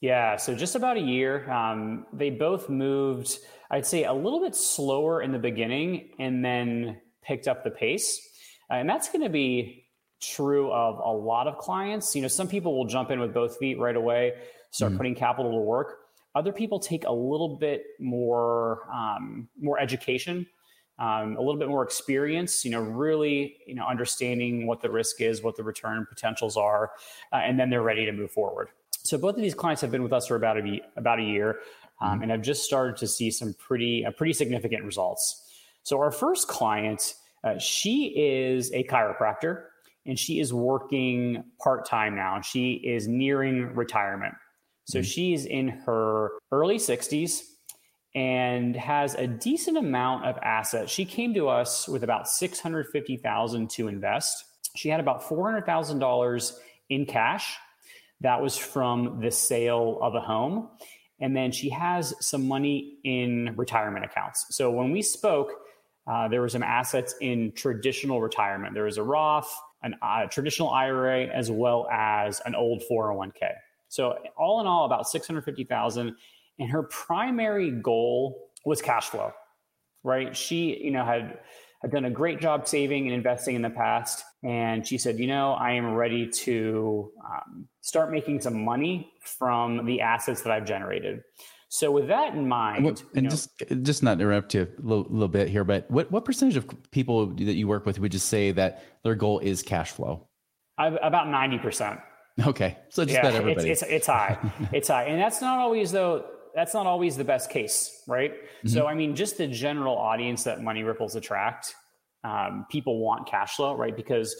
Yeah, 0.01 0.37
so 0.37 0.55
just 0.55 0.75
about 0.75 0.97
a 0.97 1.01
year. 1.01 1.49
Um, 1.49 2.07
they 2.11 2.31
both 2.31 2.67
moved, 2.67 3.37
I'd 3.69 3.85
say, 3.85 4.05
a 4.05 4.13
little 4.13 4.41
bit 4.41 4.55
slower 4.55 5.21
in 5.21 5.31
the 5.31 5.39
beginning 5.39 6.09
and 6.19 6.43
then 6.43 6.99
picked 7.21 7.47
up 7.47 7.63
the 7.63 7.69
pace. 7.69 8.27
Uh, 8.71 8.73
and 8.73 8.89
that's 8.89 9.09
going 9.09 9.23
to 9.23 9.29
be 9.29 9.85
true 10.19 10.71
of 10.71 10.97
a 10.97 11.15
lot 11.15 11.47
of 11.47 11.59
clients. 11.59 12.15
You 12.15 12.23
know, 12.23 12.27
some 12.27 12.47
people 12.47 12.75
will 12.75 12.87
jump 12.87 13.11
in 13.11 13.19
with 13.19 13.33
both 13.33 13.57
feet 13.59 13.79
right 13.79 13.95
away, 13.95 14.33
start 14.71 14.93
mm 14.93 14.97
putting 14.97 15.15
capital 15.15 15.51
to 15.51 15.59
work. 15.59 16.02
Other 16.35 16.51
people 16.51 16.79
take 16.79 17.05
a 17.05 17.11
little 17.11 17.57
bit 17.57 17.83
more 17.99 18.87
um, 18.91 19.47
more 19.59 19.79
education 19.79 20.47
um, 20.99 21.35
a 21.37 21.39
little 21.39 21.57
bit 21.57 21.69
more 21.69 21.83
experience, 21.83 22.63
you 22.63 22.71
know, 22.71 22.79
really, 22.79 23.57
you 23.65 23.75
know, 23.75 23.85
understanding 23.85 24.67
what 24.67 24.81
the 24.81 24.89
risk 24.89 25.21
is, 25.21 25.41
what 25.41 25.55
the 25.55 25.63
return 25.63 26.05
potentials 26.07 26.55
are, 26.55 26.91
uh, 27.31 27.37
and 27.37 27.59
then 27.59 27.69
they're 27.69 27.81
ready 27.81 28.05
to 28.05 28.11
move 28.11 28.31
forward. 28.31 28.69
So 29.03 29.17
both 29.17 29.35
of 29.35 29.41
these 29.41 29.55
clients 29.55 29.81
have 29.81 29.91
been 29.91 30.03
with 30.03 30.13
us 30.13 30.27
for 30.27 30.35
about 30.35 30.57
a 30.57 30.81
about 30.95 31.19
a 31.19 31.23
year, 31.23 31.59
um, 31.99 32.21
and 32.21 32.31
have 32.31 32.41
just 32.41 32.63
started 32.63 32.95
to 32.97 33.07
see 33.07 33.31
some 33.31 33.53
pretty 33.55 34.05
uh, 34.05 34.11
pretty 34.11 34.33
significant 34.33 34.83
results. 34.85 35.51
So 35.81 35.99
our 35.99 36.11
first 36.11 36.47
client, 36.47 37.15
uh, 37.43 37.57
she 37.57 38.13
is 38.15 38.71
a 38.71 38.83
chiropractor, 38.83 39.65
and 40.05 40.17
she 40.17 40.39
is 40.39 40.53
working 40.53 41.43
part 41.61 41.85
time 41.85 42.15
now. 42.15 42.39
She 42.41 42.73
is 42.73 43.07
nearing 43.07 43.75
retirement. 43.75 44.35
So 44.85 44.99
mm-hmm. 44.99 45.05
she's 45.05 45.45
in 45.45 45.69
her 45.69 46.31
early 46.51 46.77
60s 46.77 47.41
and 48.15 48.75
has 48.75 49.15
a 49.15 49.27
decent 49.27 49.77
amount 49.77 50.25
of 50.25 50.37
assets. 50.43 50.91
She 50.91 51.05
came 51.05 51.33
to 51.33 51.49
us 51.49 51.87
with 51.87 52.03
about 52.03 52.29
650,000 52.29 53.69
to 53.71 53.87
invest. 53.87 54.45
She 54.75 54.89
had 54.89 54.99
about 54.99 55.23
$400,000 55.23 56.53
in 56.89 57.05
cash. 57.05 57.55
That 58.21 58.41
was 58.41 58.57
from 58.57 59.19
the 59.21 59.31
sale 59.31 59.99
of 60.01 60.15
a 60.15 60.21
home. 60.21 60.69
And 61.19 61.35
then 61.35 61.51
she 61.51 61.69
has 61.69 62.13
some 62.19 62.47
money 62.47 62.97
in 63.03 63.53
retirement 63.55 64.05
accounts. 64.05 64.45
So 64.51 64.69
when 64.71 64.91
we 64.91 65.01
spoke, 65.01 65.51
uh, 66.05 66.27
there 66.27 66.41
were 66.41 66.49
some 66.49 66.63
assets 66.63 67.15
in 67.21 67.53
traditional 67.53 68.21
retirement. 68.21 68.73
There 68.73 68.83
was 68.83 68.97
a 68.97 69.03
Roth, 69.03 69.53
an, 69.81 69.95
a 70.01 70.27
traditional 70.27 70.69
IRA, 70.69 71.25
as 71.27 71.49
well 71.49 71.87
as 71.89 72.41
an 72.45 72.55
old 72.55 72.83
401k. 72.91 73.53
So 73.93 74.17
all 74.35 74.59
in 74.59 74.65
all, 74.65 74.85
about 74.85 75.07
650,000. 75.07 76.15
And 76.57 76.69
her 76.71 76.81
primary 76.81 77.69
goal 77.69 78.49
was 78.65 78.81
cash 78.81 79.09
flow, 79.09 79.31
right? 80.03 80.35
She, 80.35 80.83
you 80.83 80.89
know, 80.89 81.05
had, 81.05 81.37
had 81.83 81.91
done 81.91 82.05
a 82.05 82.09
great 82.09 82.41
job 82.41 82.67
saving 82.67 83.05
and 83.05 83.13
investing 83.13 83.55
in 83.55 83.61
the 83.61 83.69
past. 83.69 84.23
And 84.43 84.87
she 84.87 84.97
said, 84.97 85.19
you 85.19 85.27
know, 85.27 85.53
I 85.53 85.73
am 85.73 85.93
ready 85.93 86.27
to 86.27 87.11
um, 87.23 87.67
start 87.81 88.11
making 88.11 88.41
some 88.41 88.65
money 88.65 89.11
from 89.21 89.85
the 89.85 90.01
assets 90.01 90.41
that 90.41 90.51
I've 90.51 90.65
generated. 90.65 91.21
So 91.69 91.91
with 91.91 92.07
that 92.07 92.33
in 92.33 92.47
mind, 92.47 92.85
what, 92.85 93.03
and 93.13 93.25
know, 93.25 93.29
just 93.29 93.49
just 93.81 94.03
not 94.03 94.21
interrupt 94.21 94.53
you 94.53 94.61
a 94.61 94.81
little, 94.81 95.05
little, 95.09 95.27
bit 95.27 95.49
here, 95.49 95.63
but 95.63 95.89
what 95.89 96.11
what 96.11 96.23
percentage 96.23 96.55
of 96.55 96.67
people 96.91 97.27
that 97.27 97.55
you 97.55 97.67
work 97.67 97.87
with 97.87 97.97
would 97.97 98.11
just 98.11 98.29
say 98.29 98.51
that 98.51 98.83
their 99.03 99.15
goal 99.15 99.39
is 99.39 99.63
cash 99.63 99.89
flow? 99.89 100.27
I've, 100.77 100.99
about 101.01 101.29
ninety 101.29 101.57
percent. 101.57 101.99
Okay, 102.41 102.77
so 102.89 103.03
just 103.03 103.13
yeah, 103.13 103.19
about 103.19 103.35
everybody. 103.35 103.69
It's, 103.69 103.83
it's, 103.83 103.91
it's 103.91 104.07
high. 104.07 104.37
it's 104.71 104.87
high, 104.87 105.03
and 105.03 105.21
that's 105.21 105.41
not 105.41 105.59
always 105.59 105.91
though. 105.91 106.25
That's 106.55 106.73
not 106.73 106.85
always 106.85 107.17
the 107.17 107.23
best 107.23 107.49
case, 107.49 108.03
right? 108.07 108.33
Mm-hmm. 108.33 108.67
So 108.69 108.87
I 108.87 108.95
mean, 108.95 109.15
just 109.15 109.37
the 109.37 109.47
general 109.47 109.97
audience 109.97 110.43
that 110.43 110.61
Money 110.61 110.83
Ripples 110.83 111.15
attract, 111.15 111.75
um, 112.23 112.65
people 112.69 112.99
want 112.99 113.27
cash 113.27 113.55
flow, 113.55 113.75
right? 113.75 113.95
Because 113.95 114.35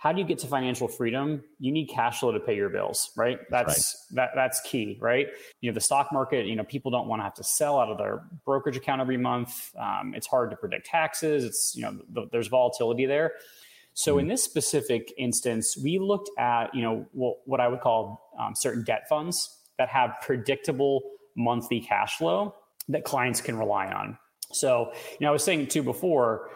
how 0.00 0.12
do 0.12 0.18
you 0.18 0.26
get 0.26 0.38
to 0.38 0.46
financial 0.46 0.88
freedom? 0.88 1.44
You 1.58 1.72
need 1.72 1.88
cash 1.88 2.20
flow 2.20 2.32
to 2.32 2.40
pay 2.40 2.56
your 2.56 2.70
bills, 2.70 3.10
right? 3.18 3.38
That's 3.50 4.06
right. 4.10 4.16
that 4.16 4.30
that's 4.34 4.60
key, 4.62 4.98
right? 4.98 5.26
You 5.60 5.70
know, 5.70 5.74
the 5.74 5.80
stock 5.82 6.10
market. 6.10 6.46
You 6.46 6.56
know, 6.56 6.64
people 6.64 6.90
don't 6.90 7.06
want 7.06 7.20
to 7.20 7.24
have 7.24 7.34
to 7.34 7.44
sell 7.44 7.78
out 7.78 7.90
of 7.90 7.98
their 7.98 8.22
brokerage 8.46 8.78
account 8.78 9.02
every 9.02 9.18
month. 9.18 9.70
Um, 9.78 10.14
it's 10.16 10.26
hard 10.26 10.50
to 10.50 10.56
predict 10.56 10.86
taxes. 10.86 11.44
It's 11.44 11.74
you 11.76 11.82
know, 11.82 11.98
the, 12.14 12.28
there's 12.32 12.48
volatility 12.48 13.04
there. 13.04 13.32
So 13.94 14.12
mm-hmm. 14.12 14.20
in 14.20 14.28
this 14.28 14.42
specific 14.42 15.12
instance, 15.18 15.76
we 15.76 15.98
looked 15.98 16.30
at 16.38 16.74
you 16.74 16.82
know 16.82 17.06
what 17.12 17.60
I 17.60 17.68
would 17.68 17.80
call 17.80 18.30
um, 18.38 18.54
certain 18.54 18.84
debt 18.84 19.08
funds 19.08 19.56
that 19.78 19.88
have 19.88 20.16
predictable 20.22 21.02
monthly 21.36 21.80
cash 21.80 22.16
flow 22.18 22.54
that 22.88 23.04
clients 23.04 23.40
can 23.40 23.56
rely 23.56 23.86
on. 23.86 24.18
So 24.52 24.92
you 25.12 25.24
know, 25.24 25.28
I 25.28 25.32
was 25.32 25.44
saying 25.44 25.68
too 25.68 25.82
before 25.82 26.50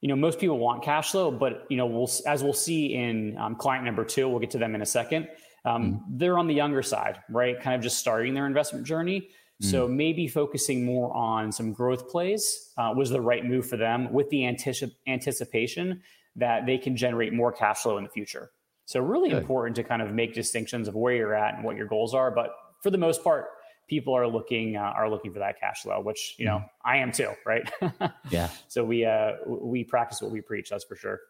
you 0.00 0.08
know 0.08 0.16
most 0.16 0.38
people 0.38 0.58
want 0.58 0.82
cash 0.82 1.10
flow 1.10 1.30
but 1.30 1.66
you 1.68 1.76
know 1.76 1.86
we'll 1.86 2.10
as 2.26 2.42
we'll 2.42 2.52
see 2.52 2.94
in 2.94 3.36
um, 3.38 3.54
client 3.54 3.84
number 3.84 4.04
two 4.04 4.28
we'll 4.28 4.38
get 4.38 4.50
to 4.50 4.58
them 4.58 4.74
in 4.74 4.82
a 4.82 4.86
second 4.86 5.28
um, 5.64 5.92
mm. 5.92 6.00
they're 6.18 6.38
on 6.38 6.46
the 6.46 6.54
younger 6.54 6.82
side 6.82 7.18
right 7.28 7.60
kind 7.60 7.76
of 7.76 7.82
just 7.82 7.98
starting 7.98 8.34
their 8.34 8.46
investment 8.46 8.86
journey 8.86 9.28
mm. 9.62 9.70
so 9.70 9.86
maybe 9.86 10.26
focusing 10.26 10.84
more 10.84 11.14
on 11.14 11.52
some 11.52 11.72
growth 11.72 12.08
plays 12.08 12.72
uh, 12.78 12.92
was 12.96 13.10
the 13.10 13.20
right 13.20 13.44
move 13.44 13.66
for 13.66 13.76
them 13.76 14.12
with 14.12 14.28
the 14.30 14.38
anticip- 14.38 14.96
anticipation 15.06 16.00
that 16.36 16.66
they 16.66 16.78
can 16.78 16.96
generate 16.96 17.32
more 17.32 17.52
cash 17.52 17.78
flow 17.78 17.98
in 17.98 18.04
the 18.04 18.10
future 18.10 18.50
so 18.86 19.00
really 19.00 19.30
Good. 19.30 19.38
important 19.38 19.76
to 19.76 19.84
kind 19.84 20.02
of 20.02 20.12
make 20.12 20.34
distinctions 20.34 20.88
of 20.88 20.94
where 20.94 21.14
you're 21.14 21.34
at 21.34 21.54
and 21.54 21.64
what 21.64 21.76
your 21.76 21.86
goals 21.86 22.14
are 22.14 22.30
but 22.30 22.50
for 22.82 22.90
the 22.90 22.98
most 22.98 23.22
part 23.22 23.46
people 23.90 24.16
are 24.16 24.26
looking 24.26 24.76
uh, 24.76 24.80
are 24.80 25.10
looking 25.10 25.32
for 25.32 25.40
that 25.40 25.60
cash 25.60 25.82
flow, 25.82 26.00
which 26.00 26.36
you 26.38 26.46
know 26.46 26.58
mm 26.58 26.68
I 26.82 26.96
am 26.96 27.12
too, 27.12 27.32
right? 27.44 27.70
yeah. 28.30 28.48
So 28.68 28.82
we 28.82 29.04
uh, 29.04 29.32
we 29.46 29.84
practice 29.84 30.22
what 30.22 30.30
we 30.30 30.40
preach. 30.40 30.70
That's 30.70 30.84
for 30.84 30.96
sure. 30.96 31.20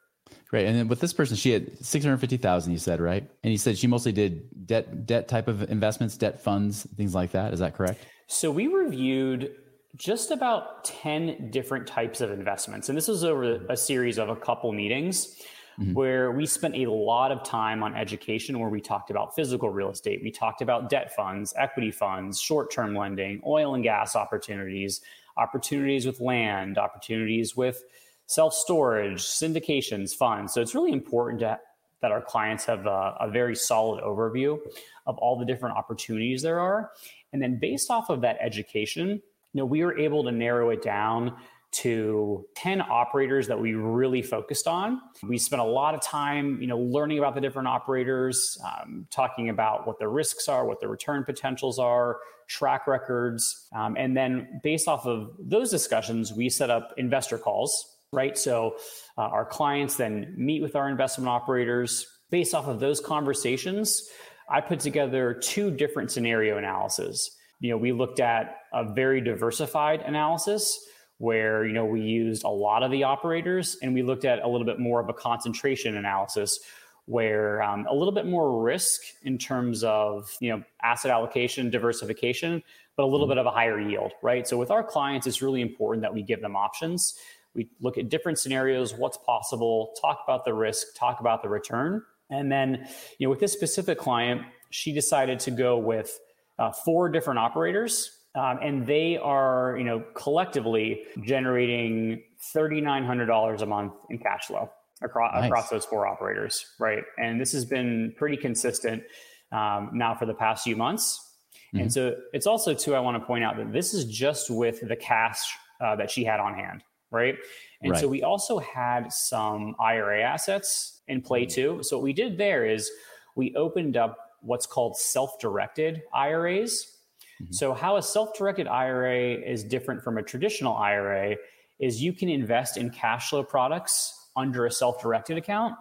Great. 0.49 0.67
And 0.67 0.77
then 0.77 0.87
with 0.87 1.01
this 1.01 1.13
person, 1.13 1.37
she 1.37 1.51
had 1.51 1.85
six 1.85 2.05
hundred 2.05 2.19
fifty 2.19 2.37
thousand. 2.37 2.73
You 2.73 2.79
said 2.79 3.01
right, 3.01 3.29
and 3.43 3.51
you 3.51 3.59
said 3.59 3.77
she 3.77 3.89
mostly 3.89 4.13
did 4.13 4.67
debt 4.67 5.07
debt 5.07 5.27
type 5.27 5.49
of 5.49 5.69
investments, 5.71 6.17
debt 6.17 6.41
funds, 6.41 6.87
things 6.97 7.17
like 7.17 7.33
that. 7.33 7.53
Is 7.53 7.59
that 7.59 7.75
correct? 7.75 8.07
So 8.29 8.53
we 8.53 8.69
reviewed 8.69 9.57
just 9.97 10.31
about 10.31 10.85
10 10.85 11.51
different 11.51 11.87
types 11.87 12.21
of 12.21 12.31
investments. 12.31 12.89
And 12.89 12.97
this 12.97 13.09
was 13.09 13.25
over 13.25 13.65
a 13.69 13.77
series 13.77 14.19
of 14.19 14.29
a 14.29 14.37
couple 14.37 14.73
meetings 14.73 15.37
mm-hmm. 15.81 15.95
where 15.95 16.31
we 16.31 16.47
spent 16.47 16.77
a 16.77 16.91
lot 16.91 17.33
of 17.33 17.43
time 17.43 17.83
on 17.83 17.95
education, 17.95 18.59
where 18.59 18.69
we 18.69 18.81
talked 18.81 19.11
about 19.11 19.35
physical 19.35 19.71
real 19.71 19.91
estate, 19.91 20.21
we 20.23 20.31
talked 20.31 20.63
about 20.63 20.91
debt 20.91 21.15
funds, 21.15 21.53
equity 21.57 21.91
funds, 21.91 22.41
short 22.41 22.71
term 22.71 22.95
lending, 22.95 23.43
oil 23.47 23.75
and 23.75 23.83
gas 23.83 24.15
opportunities, 24.15 25.01
opportunities 25.37 26.07
with 26.07 26.21
land, 26.21 26.79
opportunities 26.79 27.57
with 27.57 27.83
self 28.27 28.55
storage, 28.55 29.23
syndications, 29.23 30.15
funds. 30.15 30.55
So 30.55 30.61
it's 30.61 30.75
really 30.75 30.93
important 30.93 31.41
to, 31.41 31.59
that 32.01 32.13
our 32.13 32.23
clients 32.23 32.65
have 32.65 32.87
a, 32.87 33.17
a 33.21 33.31
very 33.31 33.57
solid 33.57 34.03
overview 34.03 34.59
of 35.07 35.19
all 35.19 35.39
the 35.39 35.45
different 35.45 35.77
opportunities 35.77 36.43
there 36.43 36.61
are. 36.61 36.93
And 37.33 37.43
then 37.43 37.59
based 37.59 37.91
off 37.91 38.09
of 38.09 38.23
that 38.23 38.39
education, 38.41 39.21
you 39.53 39.61
know, 39.61 39.65
we 39.65 39.85
were 39.85 39.99
able 39.99 40.25
to 40.25 40.33
narrow 40.33 40.71
it 40.71 40.83
down 40.83 41.37
to 41.73 42.45
10 42.57 42.83
operators 42.83 43.47
that 43.47 43.59
we 43.59 43.75
really 43.75 44.23
focused 44.23 44.67
on. 44.67 45.01
We 45.23 45.39
spent 45.39 45.63
a 45.63 45.65
lot 45.65 45.95
of 45.95 46.03
time, 46.03 46.61
you 46.61 46.67
know, 46.67 46.79
learning 46.79 47.19
about 47.19 47.35
the 47.35 47.41
different 47.41 47.69
operators, 47.69 48.59
um, 48.65 49.07
talking 49.11 49.51
about 49.51 49.87
what 49.87 49.99
the 49.99 50.09
risks 50.09 50.49
are, 50.49 50.65
what 50.65 50.81
the 50.81 50.89
return 50.89 51.25
potentials 51.25 51.79
are, 51.79 52.19
track 52.49 52.89
records. 52.89 53.69
Um, 53.73 53.97
and 53.97 54.17
then 54.17 54.61
based 54.65 54.89
off 54.89 55.07
of 55.07 55.31
those 55.39 55.71
discussions, 55.71 56.33
we 56.33 56.49
set 56.49 56.71
up 56.71 56.93
investor 56.97 57.39
calls, 57.39 57.97
right? 58.13 58.37
So 58.37 58.77
uh, 59.17 59.23
our 59.23 59.45
clients 59.45 59.97
then 59.97 60.35
meet 60.37 60.63
with 60.63 60.75
our 60.75 60.89
investment 60.89 61.29
operators. 61.29 62.07
Based 62.31 62.55
off 62.55 62.67
of 62.67 62.81
those 62.81 63.01
conversations, 63.01 64.09
I 64.49 64.61
put 64.61 64.81
together 64.81 65.35
two 65.35 65.71
different 65.71 66.11
scenario 66.11 66.59
analyses. 66.59 67.37
You 67.61 67.71
know, 67.71 67.77
we 67.77 67.93
looked 67.93 68.21
at 68.21 68.57
a 68.73 68.93
very 68.93 69.21
diversified 69.21 70.01
analysis 70.01 70.79
where 71.21 71.67
you 71.67 71.75
know 71.75 71.85
we 71.85 72.01
used 72.01 72.45
a 72.45 72.49
lot 72.49 72.83
of 72.83 72.91
the 72.91 73.05
operators 73.05 73.77
and 73.83 73.93
we 73.93 74.03
looked 74.03 74.25
at 74.25 74.43
a 74.43 74.49
little 74.49 74.65
bit 74.65 74.81
more 74.81 75.01
of 75.01 75.09
a 75.11 75.13
concentration 75.13 75.97
analysis 75.97 76.59
where 77.05 77.63
um, 77.63 77.87
a 77.91 77.95
little 77.95 78.13
bit 78.13 78.25
more 78.25 78.63
risk 78.63 79.03
in 79.23 79.37
terms 79.37 79.85
of 79.85 80.35
you 80.41 80.49
know 80.49 80.65
asset 80.83 81.11
allocation 81.11 81.69
diversification 81.69 82.63
but 82.97 83.03
a 83.03 83.07
little 83.07 83.27
bit 83.27 83.37
of 83.37 83.45
a 83.45 83.51
higher 83.51 83.79
yield 83.79 84.13
right? 84.23 84.49
So 84.49 84.57
with 84.57 84.71
our 84.71 84.83
clients 84.83 85.27
it's 85.27 85.43
really 85.43 85.61
important 85.61 86.03
that 86.03 86.15
we 86.15 86.23
give 86.23 86.41
them 86.41 86.57
options. 86.57 87.15
We 87.55 87.69
look 87.81 87.99
at 87.99 88.09
different 88.09 88.39
scenarios 88.39 88.95
what's 88.95 89.19
possible 89.19 89.93
talk 90.01 90.21
about 90.25 90.47
the 90.47 90.55
risk 90.55 90.97
talk 90.97 91.21
about 91.21 91.43
the 91.43 91.51
return. 91.51 92.03
And 92.31 92.51
then 92.51 92.89
you 93.19 93.27
know 93.27 93.31
with 93.31 93.41
this 93.41 93.53
specific 93.53 93.99
client 93.99 94.41
she 94.71 94.95
decided 94.95 95.39
to 95.41 95.51
go 95.51 95.77
with 95.77 96.19
uh, 96.61 96.71
four 96.71 97.09
different 97.09 97.41
operators 97.41 98.21
um, 98.35 98.59
and 98.63 98.87
they 98.87 99.17
are, 99.17 99.77
you 99.77 99.85
know, 99.85 100.05
collectively 100.15 101.03
generating 101.23 102.23
thirty 102.53 102.81
nine 102.81 103.05
hundred 103.05 103.27
dollars 103.27 103.63
a 103.63 103.67
month 103.67 103.95
in 104.09 104.19
cash 104.19 104.47
flow 104.47 104.71
across 105.03 105.35
nice. 105.35 105.47
across 105.47 105.69
those 105.69 105.85
four 105.85 106.07
operators, 106.07 106.65
right? 106.79 107.03
And 107.19 107.41
this 107.41 107.53
has 107.53 107.65
been 107.65 108.15
pretty 108.17 108.37
consistent 108.37 109.03
um, 109.51 109.91
now 109.93 110.15
for 110.15 110.27
the 110.27 110.35
past 110.35 110.63
few 110.63 110.77
months. 110.77 111.35
Mm-hmm. 111.75 111.83
And 111.83 111.93
so 111.93 112.17
it's 112.33 112.47
also 112.47 112.73
too. 112.73 112.95
I 112.95 113.01
want 113.01 113.21
to 113.21 113.27
point 113.27 113.43
out 113.43 113.57
that 113.57 113.73
this 113.73 113.95
is 113.95 114.05
just 114.05 114.49
with 114.49 114.87
the 114.87 114.97
cash 114.97 115.57
uh, 115.81 115.97
that 115.97 116.09
she 116.09 116.23
had 116.23 116.39
on 116.39 116.55
hand, 116.55 116.85
right? 117.11 117.35
And 117.83 117.93
right. 117.93 118.01
so 118.01 118.07
we 118.07 118.23
also 118.23 118.59
had 118.59 119.13
some 119.13 119.75
IRA 119.81 120.23
assets 120.23 121.01
in 121.09 121.21
play 121.21 121.47
mm-hmm. 121.47 121.79
too. 121.79 121.83
So 121.83 121.97
what 121.97 122.05
we 122.05 122.13
did 122.13 122.39
there 122.39 122.65
is 122.65 122.89
we 123.35 123.57
opened 123.57 123.97
up 123.97 124.19
what's 124.43 124.67
called 124.67 124.97
self-directed 124.97 126.03
IRAs 126.15 126.99
Mm-hmm. 127.41 127.53
So, 127.53 127.73
how 127.73 127.97
a 127.97 128.03
self 128.03 128.37
directed 128.37 128.67
IRA 128.67 129.35
is 129.35 129.65
different 129.65 130.03
from 130.03 130.19
a 130.19 130.23
traditional 130.23 130.77
IRA 130.77 131.37
is 131.79 132.03
you 132.03 132.13
can 132.13 132.29
invest 132.29 132.77
in 132.77 132.91
cash 132.91 133.31
flow 133.31 133.43
products 133.43 134.29
under 134.37 134.67
a 134.67 134.71
self 134.71 135.01
directed 135.01 135.39
account 135.39 135.75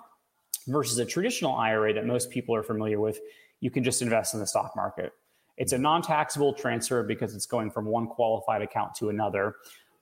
versus 0.67 0.97
a 0.99 1.05
traditional 1.05 1.55
IRA 1.55 1.93
that 1.93 2.05
most 2.05 2.29
people 2.29 2.55
are 2.55 2.63
familiar 2.63 2.99
with. 2.99 3.19
You 3.59 3.69
can 3.71 3.83
just 3.83 4.01
invest 4.01 4.33
in 4.33 4.39
the 4.39 4.47
stock 4.47 4.73
market. 4.75 5.11
It's 5.57 5.73
a 5.73 5.77
non 5.77 6.01
taxable 6.01 6.53
transfer 6.53 7.03
because 7.03 7.35
it's 7.35 7.45
going 7.45 7.71
from 7.71 7.85
one 7.85 8.07
qualified 8.07 8.61
account 8.61 8.95
to 8.95 9.09
another. 9.09 9.55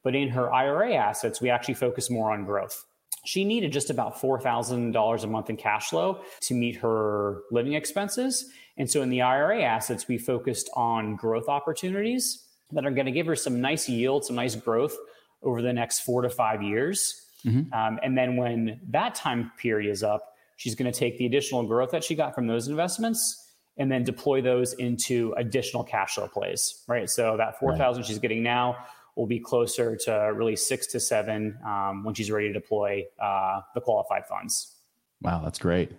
But 0.03 0.15
in 0.15 0.29
her 0.29 0.53
IRA 0.53 0.93
assets, 0.93 1.41
we 1.41 1.49
actually 1.49 1.73
focus 1.73 2.11
more 2.11 2.31
on 2.31 2.45
growth. 2.45 2.85
She 3.25 3.43
needed 3.43 3.73
just 3.73 3.89
about 3.89 4.15
$4,000 4.21 5.23
a 5.23 5.27
month 5.27 5.49
in 5.49 5.57
cash 5.57 5.89
flow 5.89 6.21
to 6.41 6.53
meet 6.53 6.77
her 6.77 7.41
living 7.51 7.73
expenses. 7.73 8.49
And 8.77 8.89
so 8.89 9.01
in 9.01 9.09
the 9.09 9.21
IRA 9.21 9.63
assets, 9.63 10.07
we 10.07 10.17
focused 10.17 10.69
on 10.75 11.15
growth 11.15 11.49
opportunities 11.49 12.43
that 12.71 12.85
are 12.85 12.91
going 12.91 13.05
to 13.05 13.11
give 13.11 13.25
her 13.25 13.35
some 13.35 13.59
nice 13.59 13.89
yield, 13.89 14.25
some 14.25 14.35
nice 14.35 14.55
growth 14.55 14.95
over 15.43 15.61
the 15.61 15.73
next 15.73 15.99
four 15.99 16.21
to 16.21 16.29
five 16.29 16.61
years. 16.61 17.21
Mm-hmm. 17.45 17.73
Um, 17.73 17.99
and 18.01 18.17
then 18.17 18.37
when 18.37 18.79
that 18.89 19.15
time 19.15 19.51
period 19.57 19.91
is 19.91 20.03
up, 20.03 20.35
she's 20.55 20.75
going 20.75 20.91
to 20.91 20.97
take 20.97 21.17
the 21.17 21.25
additional 21.25 21.63
growth 21.63 21.91
that 21.91 22.03
she 22.03 22.15
got 22.15 22.35
from 22.35 22.47
those 22.47 22.67
investments 22.67 23.43
and 23.77 23.91
then 23.91 24.03
deploy 24.03 24.41
those 24.41 24.73
into 24.73 25.33
additional 25.37 25.83
cash 25.83 26.15
flow 26.15 26.27
plays, 26.27 26.83
right? 26.87 27.09
So 27.09 27.37
that 27.37 27.59
4,000 27.59 28.01
right. 28.01 28.07
she's 28.07 28.19
getting 28.19 28.41
now 28.41 28.77
will 29.17 29.27
be 29.27 29.39
closer 29.39 29.95
to 29.95 30.11
really 30.33 30.55
six 30.55 30.87
to 30.87 30.99
seven 30.99 31.57
um, 31.65 32.03
when 32.03 32.13
she's 32.13 32.29
ready 32.29 32.47
to 32.47 32.53
deploy 32.53 33.03
uh, 33.19 33.61
the 33.73 33.81
qualified 33.81 34.25
funds. 34.27 34.75
Wow, 35.21 35.41
that's 35.43 35.59
great. 35.59 35.91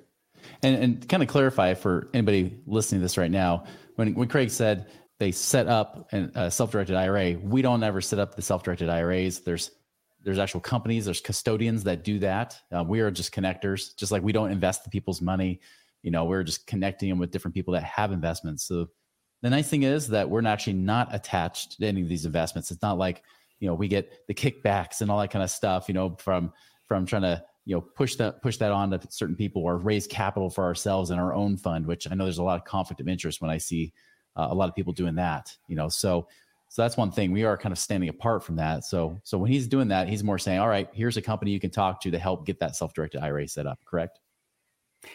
And, 0.63 0.77
and 0.83 1.09
kind 1.09 1.23
of 1.23 1.29
clarify 1.29 1.75
for 1.75 2.09
anybody 2.15 2.61
listening 2.67 3.01
to 3.01 3.05
this 3.05 3.19
right 3.19 3.31
now, 3.31 3.65
when, 3.97 4.15
when 4.15 4.29
Craig 4.29 4.51
said 4.51 4.87
they 5.19 5.33
set 5.33 5.67
up 5.67 6.09
a 6.13 6.51
self-directed 6.51 6.95
IRA, 6.95 7.37
we 7.43 7.61
don't 7.61 7.83
ever 7.83 8.01
set 8.01 8.21
up 8.21 8.37
the 8.37 8.43
self-directed 8.43 8.89
IRAs. 8.89 9.41
There's 9.41 9.73
there's 10.25 10.39
actual 10.39 10.61
companies, 10.61 11.05
there's 11.05 11.21
custodians 11.21 11.85
that 11.85 12.05
do 12.05 12.19
that. 12.19 12.61
Uh, 12.77 12.85
we 12.85 13.01
are 13.01 13.11
just 13.11 13.33
connectors, 13.33 13.97
just 13.97 14.13
like 14.13 14.23
we 14.23 14.33
don't 14.33 14.51
invest 14.51 14.85
the 14.85 14.91
people's 14.91 15.23
money. 15.23 15.61
You 16.03 16.11
know, 16.11 16.25
we're 16.25 16.43
just 16.43 16.67
connecting 16.67 17.09
them 17.09 17.19
with 17.19 17.31
different 17.31 17.55
people 17.55 17.75
that 17.75 17.85
have 17.85 18.13
investments. 18.13 18.65
So 18.65 18.89
the 19.43 19.51
nice 19.51 19.69
thing 19.69 19.85
is 19.85 20.09
that 20.09 20.29
we're 20.29 20.47
actually 20.47 20.75
not 20.75 21.15
attached 21.15 21.79
to 21.79 21.87
any 21.87 22.03
of 22.03 22.09
these 22.09 22.27
investments. 22.27 22.71
It's 22.71 22.83
not 22.83 22.99
like 22.99 23.23
you 23.61 23.69
know 23.69 23.75
we 23.75 23.89
get 23.89 24.27
the 24.27 24.35
kickbacks 24.35 25.01
and 25.01 25.11
all 25.11 25.19
that 25.21 25.31
kind 25.31 25.43
of 25.43 25.51
stuff. 25.51 25.89
You 25.89 25.95
know, 25.95 26.17
from 26.19 26.53
from 26.87 27.07
trying 27.07 27.23
to 27.23 27.43
you 27.69 27.75
know 27.75 27.83
push 27.83 28.17
that 28.17 28.43
push 28.43 28.57
that 28.57 28.73
on 28.73 28.91
to 28.91 29.01
certain 29.11 29.37
people 29.37 29.63
or 29.63 29.77
raise 29.77 30.07
capital 30.07 30.49
for 30.49 30.65
ourselves 30.65 31.11
in 31.11 31.19
our 31.19 31.35
own 31.35 31.57
fund 31.57 31.87
which 31.87 32.11
i 32.11 32.15
know 32.15 32.25
there's 32.25 32.39
a 32.39 32.43
lot 32.43 32.59
of 32.59 32.65
conflict 32.65 32.99
of 32.99 33.07
interest 33.07 33.43
when 33.43 33.51
i 33.51 33.59
see 33.59 33.93
uh, 34.37 34.49
a 34.51 34.55
lot 34.55 34.71
of 34.71 34.75
people 34.75 34.93
doing 34.93 35.15
that 35.15 35.55
you 35.69 35.77
know 35.77 35.89
so 35.89 36.27
so 36.71 36.83
that's 36.83 36.97
one 36.97 37.11
thing 37.11 37.31
we 37.31 37.45
are 37.45 37.59
kind 37.59 37.73
of 37.73 37.79
standing 37.79 38.09
apart 38.09 38.43
from 38.43 38.57
that 38.57 38.85
so 38.85 39.21
so 39.23 39.37
when 39.37 39.53
he's 39.53 39.69
doing 39.69 39.87
that 39.87 40.09
he's 40.09 40.25
more 40.25 40.39
saying 40.39 40.59
all 40.59 40.69
right 40.69 40.89
here's 40.95 41.19
a 41.19 41.23
company 41.23 41.51
you 41.51 41.61
can 41.61 41.71
talk 41.71 42.01
to 42.01 42.11
to 42.11 42.19
help 42.19 42.47
get 42.47 42.59
that 42.59 42.75
self-directed 42.75 43.21
ira 43.21 43.47
set 43.47 43.67
up 43.67 43.79
correct 43.85 44.19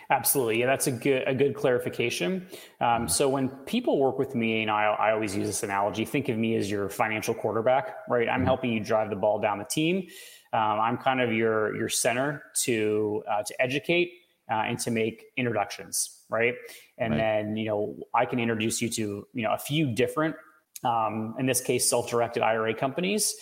Absolutely, 0.10 0.60
yeah, 0.60 0.66
that's 0.66 0.88
a 0.88 0.92
good 0.92 1.24
a 1.28 1.36
good 1.36 1.56
clarification. 1.56 2.48
Um, 2.80 3.08
so 3.08 3.28
when 3.28 3.50
people 3.66 4.00
work 4.00 4.18
with 4.18 4.34
me, 4.34 4.62
and 4.62 4.72
I, 4.72 4.86
I 4.86 5.12
always 5.12 5.36
use 5.36 5.48
this 5.48 5.64
analogy, 5.64 6.06
think 6.06 6.30
of 6.30 6.38
me 6.38 6.56
as 6.56 6.72
your 6.72 6.90
financial 6.90 7.34
quarterback, 7.34 7.98
right? 8.08 8.30
I'm 8.30 8.40
mm-hmm. 8.40 8.46
helping 8.46 8.72
you 8.72 8.80
drive 8.80 9.10
the 9.10 9.16
ball 9.16 9.40
down 9.40 9.60
the 9.60 9.66
team. 9.66 10.08
Um, 10.54 10.80
I'm 10.80 10.98
kind 10.98 11.20
of 11.20 11.34
your 11.34 11.76
your 11.76 11.90
center 11.90 12.44
to 12.62 13.24
uh, 13.30 13.44
to 13.44 13.62
educate 13.62 14.14
uh, 14.50 14.56
and 14.56 14.80
to 14.80 14.92
make 14.92 15.26
introductions, 15.36 16.22
right? 16.30 16.54
And 16.98 17.12
right. 17.12 17.18
then 17.18 17.58
you 17.58 17.66
know 17.66 17.98
I 18.14 18.26
can 18.26 18.40
introduce 18.40 18.82
you 18.82 18.90
to 18.90 19.28
you 19.34 19.44
know 19.44 19.52
a 19.54 19.58
few 19.58 19.94
different, 19.94 20.36
um, 20.84 21.36
in 21.40 21.46
this 21.46 21.60
case, 21.60 21.90
self-directed 21.90 22.42
IRA 22.42 22.74
companies. 22.74 23.36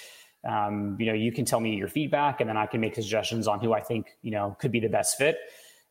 Um, 0.47 0.97
you 0.99 1.05
know, 1.05 1.13
you 1.13 1.31
can 1.31 1.45
tell 1.45 1.59
me 1.59 1.75
your 1.75 1.87
feedback, 1.87 2.41
and 2.41 2.49
then 2.49 2.57
I 2.57 2.65
can 2.65 2.81
make 2.81 2.95
suggestions 2.95 3.47
on 3.47 3.59
who 3.59 3.73
I 3.73 3.81
think 3.81 4.07
you 4.21 4.31
know 4.31 4.55
could 4.59 4.71
be 4.71 4.79
the 4.79 4.89
best 4.89 5.17
fit. 5.17 5.37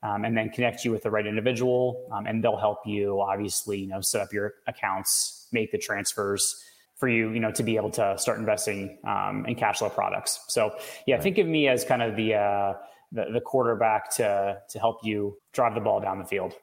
Um, 0.02 0.25
and 0.25 0.35
then 0.35 0.49
connect 0.49 0.85
you 0.85 0.92
with 0.92 1.02
the 1.02 1.11
right 1.11 1.26
individual, 1.26 2.09
um, 2.11 2.26
and 2.26 2.42
they'll 2.42 2.57
help 2.57 2.78
you 2.87 3.21
obviously, 3.21 3.80
you 3.80 3.87
know, 3.87 4.00
set 4.00 4.23
up 4.23 4.33
your 4.33 4.54
accounts, 4.66 5.47
make 5.52 5.73
the 5.73 5.78
transfers, 5.78 6.64
for 6.97 7.09
you, 7.09 7.30
you 7.30 7.40
know, 7.40 7.50
to 7.50 7.62
be 7.62 7.76
able 7.76 7.90
to 7.90 8.16
start 8.19 8.38
investing 8.38 8.99
um, 9.04 9.45
in 9.47 9.54
cash 9.54 9.78
flow 9.78 9.88
products. 9.88 10.45
So, 10.49 10.75
yeah, 11.07 11.14
right. 11.14 11.23
think 11.23 11.38
of 11.38 11.47
me 11.47 11.69
as 11.69 11.85
kind 11.85 12.02
of 12.02 12.14
the, 12.14 12.35
uh, 12.35 12.75
the, 13.12 13.26
the 13.33 13.40
quarterback 13.40 14.14
to 14.16 14.59
to 14.69 14.78
help 14.78 15.00
you 15.02 15.37
drive 15.52 15.75
the 15.75 15.80
ball 15.80 16.00
down 16.00 16.19
the 16.19 16.25
field. 16.25 16.54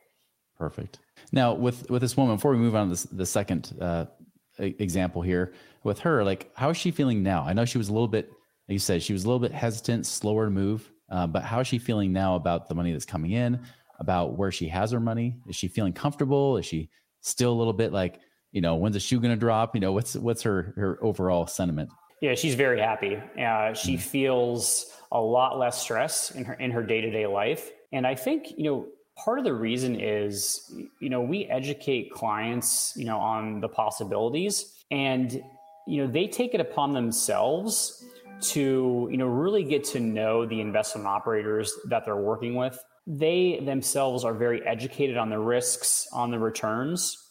Perfect. 0.57 0.99
Now, 1.31 1.53
with 1.53 1.89
with 1.89 2.01
this 2.01 2.15
woman, 2.15 2.35
before 2.35 2.51
we 2.51 2.57
move 2.57 2.75
on 2.75 2.87
to 2.87 2.89
this, 2.91 3.03
the 3.03 3.25
second 3.25 3.75
uh, 3.81 4.05
example 4.57 5.21
here, 5.21 5.53
with 5.83 5.99
her, 5.99 6.23
like, 6.23 6.51
how 6.55 6.69
is 6.69 6.77
she 6.77 6.91
feeling 6.91 7.23
now? 7.23 7.43
I 7.43 7.53
know 7.53 7.65
she 7.65 7.77
was 7.77 7.89
a 7.89 7.93
little 7.93 8.07
bit, 8.07 8.29
like 8.67 8.73
you 8.73 8.79
said, 8.79 9.03
she 9.03 9.13
was 9.13 9.25
a 9.25 9.27
little 9.27 9.39
bit 9.39 9.51
hesitant, 9.51 10.05
slower 10.05 10.45
to 10.45 10.51
move. 10.51 10.91
Uh, 11.09 11.27
but 11.27 11.43
how 11.43 11.59
is 11.59 11.67
she 11.67 11.79
feeling 11.79 12.11
now 12.11 12.35
about 12.35 12.67
the 12.67 12.75
money 12.75 12.91
that's 12.91 13.05
coming 13.05 13.31
in? 13.31 13.59
About 13.99 14.37
where 14.37 14.51
she 14.51 14.67
has 14.67 14.91
her 14.91 14.99
money? 14.99 15.37
Is 15.47 15.55
she 15.55 15.67
feeling 15.67 15.93
comfortable? 15.93 16.57
Is 16.57 16.65
she 16.65 16.89
still 17.21 17.51
a 17.51 17.57
little 17.57 17.73
bit 17.73 17.91
like, 17.91 18.19
you 18.51 18.61
know, 18.61 18.75
when's 18.75 18.93
the 18.93 18.99
shoe 18.99 19.19
going 19.19 19.33
to 19.33 19.39
drop? 19.39 19.75
You 19.75 19.81
know, 19.81 19.91
what's 19.91 20.15
what's 20.15 20.43
her 20.43 20.73
her 20.75 20.99
overall 21.01 21.47
sentiment? 21.47 21.89
Yeah, 22.21 22.35
she's 22.35 22.55
very 22.55 22.79
happy. 22.79 23.15
Uh, 23.15 23.73
she 23.73 23.93
mm-hmm. 23.93 23.97
feels 23.97 24.91
a 25.11 25.19
lot 25.19 25.57
less 25.59 25.81
stress 25.81 26.31
in 26.31 26.45
her 26.45 26.53
in 26.53 26.71
her 26.71 26.83
day 26.83 27.01
to 27.01 27.11
day 27.11 27.27
life, 27.27 27.71
and 27.91 28.05
I 28.05 28.15
think 28.15 28.51
you 28.57 28.63
know 28.63 28.87
part 29.15 29.39
of 29.39 29.45
the 29.45 29.53
reason 29.53 29.99
is 29.99 30.71
you 30.99 31.09
know 31.09 31.21
we 31.21 31.45
educate 31.45 32.11
clients 32.11 32.93
you 32.95 33.05
know 33.05 33.17
on 33.17 33.61
the 33.61 33.69
possibilities, 33.69 34.73
and 34.89 35.43
you 35.87 36.05
know 36.05 36.11
they 36.11 36.27
take 36.27 36.53
it 36.53 36.59
upon 36.59 36.93
themselves 36.93 38.03
to 38.39 39.07
you 39.11 39.17
know 39.17 39.27
really 39.27 39.63
get 39.63 39.83
to 39.83 39.99
know 39.99 40.45
the 40.45 40.61
investment 40.61 41.07
operators 41.07 41.73
that 41.89 42.05
they're 42.05 42.15
working 42.15 42.55
with. 42.55 42.77
They 43.05 43.61
themselves 43.63 44.25
are 44.25 44.33
very 44.33 44.65
educated 44.65 45.17
on 45.17 45.29
the 45.29 45.39
risks, 45.39 46.07
on 46.11 46.29
the 46.31 46.39
returns, 46.39 47.27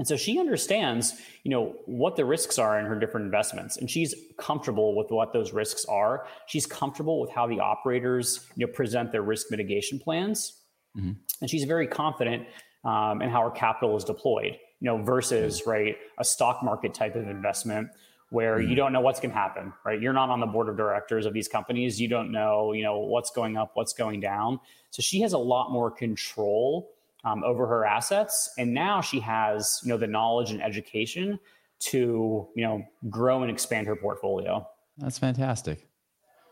and 0.00 0.08
so 0.08 0.16
she 0.16 0.38
understands, 0.38 1.20
you 1.44 1.50
know, 1.50 1.74
what 1.84 2.16
the 2.16 2.24
risks 2.24 2.58
are 2.58 2.78
in 2.78 2.86
her 2.86 2.98
different 2.98 3.26
investments, 3.26 3.76
and 3.76 3.90
she's 3.90 4.14
comfortable 4.38 4.96
with 4.96 5.10
what 5.10 5.34
those 5.34 5.52
risks 5.52 5.84
are. 5.84 6.26
She's 6.46 6.64
comfortable 6.64 7.20
with 7.20 7.30
how 7.30 7.46
the 7.46 7.60
operators, 7.60 8.46
you 8.56 8.66
know, 8.66 8.72
present 8.72 9.12
their 9.12 9.20
risk 9.20 9.48
mitigation 9.50 9.98
plans, 9.98 10.58
mm-hmm. 10.96 11.12
and 11.42 11.50
she's 11.50 11.64
very 11.64 11.86
confident 11.86 12.46
um, 12.82 13.20
in 13.20 13.28
how 13.28 13.42
her 13.42 13.50
capital 13.50 13.94
is 13.94 14.04
deployed. 14.04 14.56
You 14.80 14.86
know, 14.86 15.02
versus 15.02 15.60
mm-hmm. 15.60 15.70
right 15.70 15.96
a 16.16 16.24
stock 16.24 16.62
market 16.62 16.94
type 16.94 17.14
of 17.14 17.28
investment 17.28 17.90
where 18.30 18.58
mm-hmm. 18.58 18.70
you 18.70 18.76
don't 18.76 18.92
know 18.92 19.00
what's 19.00 19.20
going 19.20 19.32
to 19.32 19.36
happen. 19.36 19.72
Right, 19.84 20.00
you're 20.00 20.12
not 20.12 20.30
on 20.30 20.40
the 20.40 20.46
board 20.46 20.68
of 20.68 20.76
directors 20.76 21.26
of 21.26 21.32
these 21.32 21.48
companies. 21.48 22.00
You 22.00 22.08
don't 22.08 22.32
know, 22.32 22.72
you 22.72 22.82
know, 22.82 22.98
what's 22.98 23.30
going 23.30 23.56
up, 23.56 23.72
what's 23.74 23.92
going 23.92 24.20
down. 24.20 24.58
So 24.90 25.02
she 25.02 25.20
has 25.20 25.32
a 25.32 25.38
lot 25.38 25.70
more 25.70 25.90
control 25.90 26.90
um, 27.24 27.44
over 27.44 27.66
her 27.66 27.84
assets, 27.84 28.50
and 28.58 28.72
now 28.72 29.00
she 29.00 29.20
has 29.20 29.80
you 29.84 29.90
know 29.90 29.96
the 29.96 30.06
knowledge 30.06 30.50
and 30.50 30.62
education 30.62 31.38
to 31.80 32.48
you 32.54 32.64
know 32.64 32.82
grow 33.08 33.42
and 33.42 33.50
expand 33.50 33.86
her 33.86 33.96
portfolio. 33.96 34.66
That's 34.98 35.18
fantastic. 35.18 35.86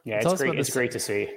Yeah, 0.04 0.20
Tell 0.20 0.32
it's 0.32 0.42
great. 0.42 0.58
It's 0.58 0.70
great 0.70 0.90
to 0.92 1.00
see. 1.00 1.28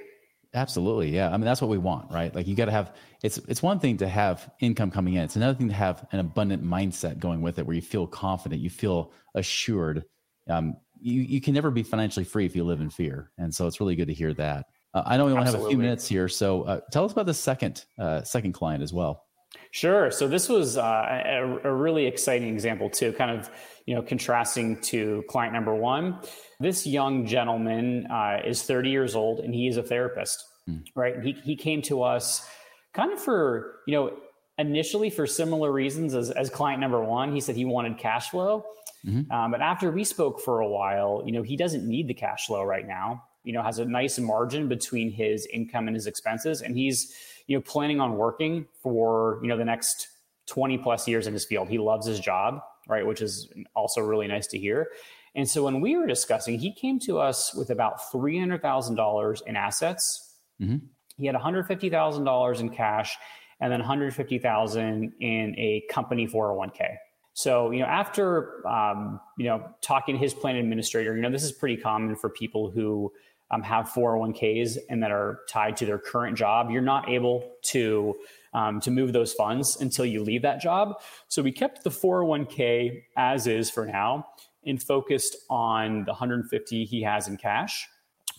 Absolutely, 0.54 1.10
yeah. 1.10 1.30
I 1.30 1.32
mean, 1.34 1.46
that's 1.46 1.62
what 1.62 1.70
we 1.70 1.78
want, 1.78 2.12
right? 2.12 2.34
Like, 2.36 2.46
you 2.46 2.56
got 2.56 2.66
to 2.66 2.72
have. 2.72 2.96
It's 3.24 3.38
it's 3.38 3.64
one 3.64 3.80
thing 3.80 3.98
to 3.98 4.08
have 4.08 4.50
income 4.60 4.92
coming 4.92 5.14
in. 5.14 5.24
It's 5.24 5.38
another 5.38 5.58
thing 5.58 5.70
to 5.70 5.74
have 5.74 6.06
an 6.12 6.20
abundant 6.20 6.64
mindset 6.64 7.20
going 7.20 7.42
with 7.42 7.58
it, 7.58 7.66
where 7.66 7.76
you 7.76 7.82
feel 7.82 8.08
confident, 8.08 8.62
you 8.62 8.70
feel 8.70 9.14
assured. 9.36 10.04
Um, 10.50 10.78
you 11.00 11.22
you 11.22 11.42
can 11.42 11.54
never 11.54 11.72
be 11.72 11.84
financially 11.84 12.24
free 12.24 12.46
if 12.46 12.56
you 12.56 12.64
live 12.64 12.82
in 12.82 12.90
fear, 12.90 13.32
and 13.38 13.54
so 13.54 13.68
it's 13.68 13.80
really 13.80 13.96
good 13.96 14.08
to 14.08 14.14
hear 14.14 14.34
that. 14.36 14.68
Uh, 14.94 15.04
I 15.06 15.18
know 15.18 15.26
we 15.26 15.32
only 15.32 15.44
Absolutely. 15.44 15.64
have 15.64 15.68
a 15.68 15.70
few 15.70 15.78
minutes 15.78 16.08
here, 16.08 16.28
so 16.28 16.64
uh, 16.64 16.80
tell 16.92 17.06
us 17.06 17.12
about 17.12 17.26
the 17.26 17.34
second 17.34 17.86
uh, 17.98 18.22
second 18.24 18.54
client 18.54 18.84
as 18.84 18.94
well. 18.94 19.26
Sure. 19.72 20.12
So 20.12 20.28
this 20.28 20.48
was 20.48 20.78
uh, 20.78 21.22
a, 21.26 21.70
a, 21.70 21.74
really 21.74 22.06
exciting 22.06 22.50
example 22.50 22.90
too, 22.90 23.14
kind 23.14 23.38
of 23.38 23.50
you 23.86 23.96
know 23.96 24.02
contrasting 24.02 24.80
to 24.82 25.24
client 25.30 25.54
number 25.54 25.74
one. 25.74 26.20
This 26.60 26.86
young 26.86 27.26
gentleman 27.26 28.08
uh, 28.08 28.42
is 28.46 28.64
30 28.64 28.90
years 28.90 29.16
old 29.16 29.40
and 29.40 29.54
he 29.54 29.68
is 29.68 29.78
a 29.78 29.84
therapist, 29.84 30.44
mm. 30.70 30.84
right? 30.96 31.22
He 31.22 31.34
he 31.34 31.56
came 31.56 31.82
to 31.84 32.04
us 32.04 32.48
kind 32.94 33.12
of 33.12 33.22
for 33.22 33.80
you 33.88 33.96
know 33.96 34.18
initially 34.58 35.10
for 35.10 35.26
similar 35.26 35.72
reasons 35.72 36.14
as, 36.14 36.32
as 36.32 36.50
client 36.50 36.80
number 36.80 37.04
one. 37.04 37.34
He 37.34 37.42
said 37.42 37.56
he 37.56 37.66
wanted 37.66 37.98
cash 37.98 38.30
flow. 38.30 38.66
Mm-hmm. 39.06 39.32
Um, 39.32 39.52
but 39.52 39.62
after 39.62 39.92
we 39.92 40.04
spoke 40.04 40.42
for 40.42 40.60
a 40.60 40.68
while, 40.68 41.24
you 41.26 41.32
know, 41.32 41.42
he 41.42 41.58
doesn't 41.58 41.88
need 41.88 42.08
the 42.08 42.14
cash 42.14 42.48
flow 42.48 42.64
right 42.64 42.88
now. 42.88 43.24
You 43.44 43.54
know 43.54 43.64
has 43.64 43.80
a 43.80 43.86
nice 43.86 44.20
margin 44.20 44.68
between 44.68 45.12
his 45.12 45.48
income 45.48 45.88
and 45.88 45.96
his 45.96 46.06
expenses. 46.06 46.62
And 46.62 46.78
he's 46.78 47.16
you 47.48 47.58
know 47.58 47.62
planning 47.62 48.00
on 48.00 48.16
working 48.18 48.68
for 48.84 49.40
you 49.42 49.48
know 49.48 49.58
the 49.58 49.66
next 49.66 50.10
20 50.48 50.78
plus 50.78 51.08
years 51.08 51.26
in 51.26 51.34
his 51.34 51.46
field. 51.46 51.68
He 51.68 51.80
loves 51.80 52.06
his 52.06 52.20
job 52.20 52.62
right 52.88 53.06
which 53.06 53.22
is 53.22 53.50
also 53.76 54.02
really 54.02 54.28
nice 54.28 54.48
to 54.48 54.60
hear. 54.60 54.90
And 55.34 55.50
so 55.50 55.64
when 55.64 55.82
we 55.82 55.98
were 55.98 56.08
discussing 56.08 56.60
he 56.60 56.74
came 56.74 57.00
to 57.02 57.20
us 57.20 57.54
with 57.54 57.70
about 57.70 58.00
$300000 58.12 59.42
in 59.48 59.56
assets. 59.56 60.28
Mm-hmm. 60.62 60.78
he 61.18 61.26
had 61.26 61.36
$150000 61.36 62.60
in 62.60 62.70
cash 62.70 63.18
and 63.60 63.72
then 63.72 63.80
150000 63.80 65.14
in 65.20 65.56
a 65.58 65.84
company 65.90 66.28
401k 66.28 66.98
so, 67.34 67.72
you 67.72 67.80
know, 67.80 67.86
after, 67.86 68.68
um, 68.68 69.20
you 69.38 69.46
know, 69.46 69.64
talking 69.82 70.16
to 70.16 70.20
his 70.20 70.34
plan 70.34 70.56
administrator, 70.58 71.16
you 71.16 71.22
know, 71.22 71.32
this 71.32 71.44
is 71.44 71.52
pretty 71.52 71.78
common 71.78 72.16
for 72.16 72.30
people 72.30 72.70
who 72.70 73.12
um, 73.52 73.62
have 73.64 73.90
401ks 73.90 74.78
and 74.90 75.04
that 75.04 75.12
are 75.12 75.42
tied 75.50 75.78
to 75.78 75.86
their 75.86 76.00
current 76.00 76.38
job, 76.38 76.72
you're 76.72 76.82
not 76.82 77.10
able 77.10 77.52
to 77.64 78.16
um, 78.54 78.82
to 78.82 78.92
move 78.92 79.14
those 79.14 79.32
funds 79.32 79.80
until 79.80 80.06
you 80.06 80.24
leave 80.24 80.42
that 80.42 80.60
job. 80.60 81.02
So 81.30 81.42
we 81.42 81.54
kept 81.54 81.84
the 81.84 81.90
401k 81.90 83.04
as 83.16 83.48
is 83.48 83.70
for 83.70 83.86
now 83.86 84.28
and 84.66 84.82
focused 84.82 85.38
on 85.50 86.04
the 86.04 86.12
150 86.12 86.86
he 86.86 87.02
has 87.04 87.28
in 87.28 87.38
cash. 87.38 87.88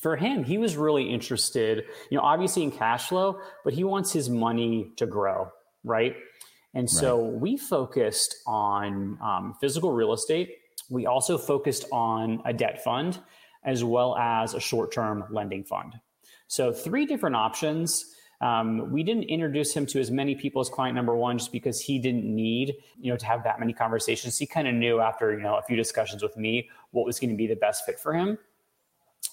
For 0.01 0.17
him, 0.17 0.45
he 0.45 0.59
was 0.59 0.77
really 0.77 1.09
interested, 1.09 1.85
you 2.11 2.19
know, 2.19 2.25
obviously 2.25 2.63
in 2.63 2.73
cash 2.73 3.09
flow, 3.09 3.39
but 3.65 3.73
he 3.73 3.85
wants 3.85 4.13
his 4.13 4.29
money 4.29 4.93
to 4.97 5.07
grow, 5.07 5.51
right? 5.85 6.17
And 6.75 6.89
so 6.89 7.23
right. 7.23 7.41
we 7.41 7.57
focused 7.57 8.37
on 8.47 9.19
um, 9.23 9.55
physical 9.61 9.93
real 9.93 10.13
estate. 10.13 10.57
We 10.89 11.07
also 11.07 11.37
focused 11.37 11.85
on 11.93 12.41
a 12.45 12.53
debt 12.53 12.83
fund 12.83 13.19
as 13.65 13.85
well 13.85 14.17
as 14.17 14.55
a 14.55 14.61
short 14.61 14.93
term 14.93 15.25
lending 15.31 15.65
fund. 15.65 15.95
So, 16.49 16.73
three 16.73 17.07
different 17.07 17.37
options. 17.37 18.15
Um, 18.41 18.91
we 18.91 19.05
didn't 19.05 19.25
introduce 19.25 19.73
him 19.73 19.87
to 19.87 20.01
as 20.01 20.11
many 20.11 20.35
people 20.35 20.61
as 20.61 20.69
client 20.69 20.97
number 20.97 21.15
one 21.15 21.39
just 21.39 21.53
because 21.53 21.81
he 21.81 22.01
didn't 22.01 22.25
need 22.25 22.75
you 23.01 23.13
know 23.13 23.17
to 23.17 23.25
have 23.25 23.45
that 23.45 23.61
many 23.61 23.73
conversations 23.73 24.37
he 24.37 24.47
kind 24.47 24.67
of 24.67 24.75
knew 24.75 24.99
after 24.99 25.33
you 25.33 25.41
know 25.41 25.55
a 25.55 25.63
few 25.63 25.77
discussions 25.77 26.25
with 26.25 26.37
me 26.37 26.69
what 26.91 27.07
was 27.07 27.21
going 27.21 27.31
to 27.31 27.37
be 27.37 27.47
the 27.47 27.55
best 27.55 27.87
fit 27.87 28.01
for 28.01 28.13
him 28.13 28.37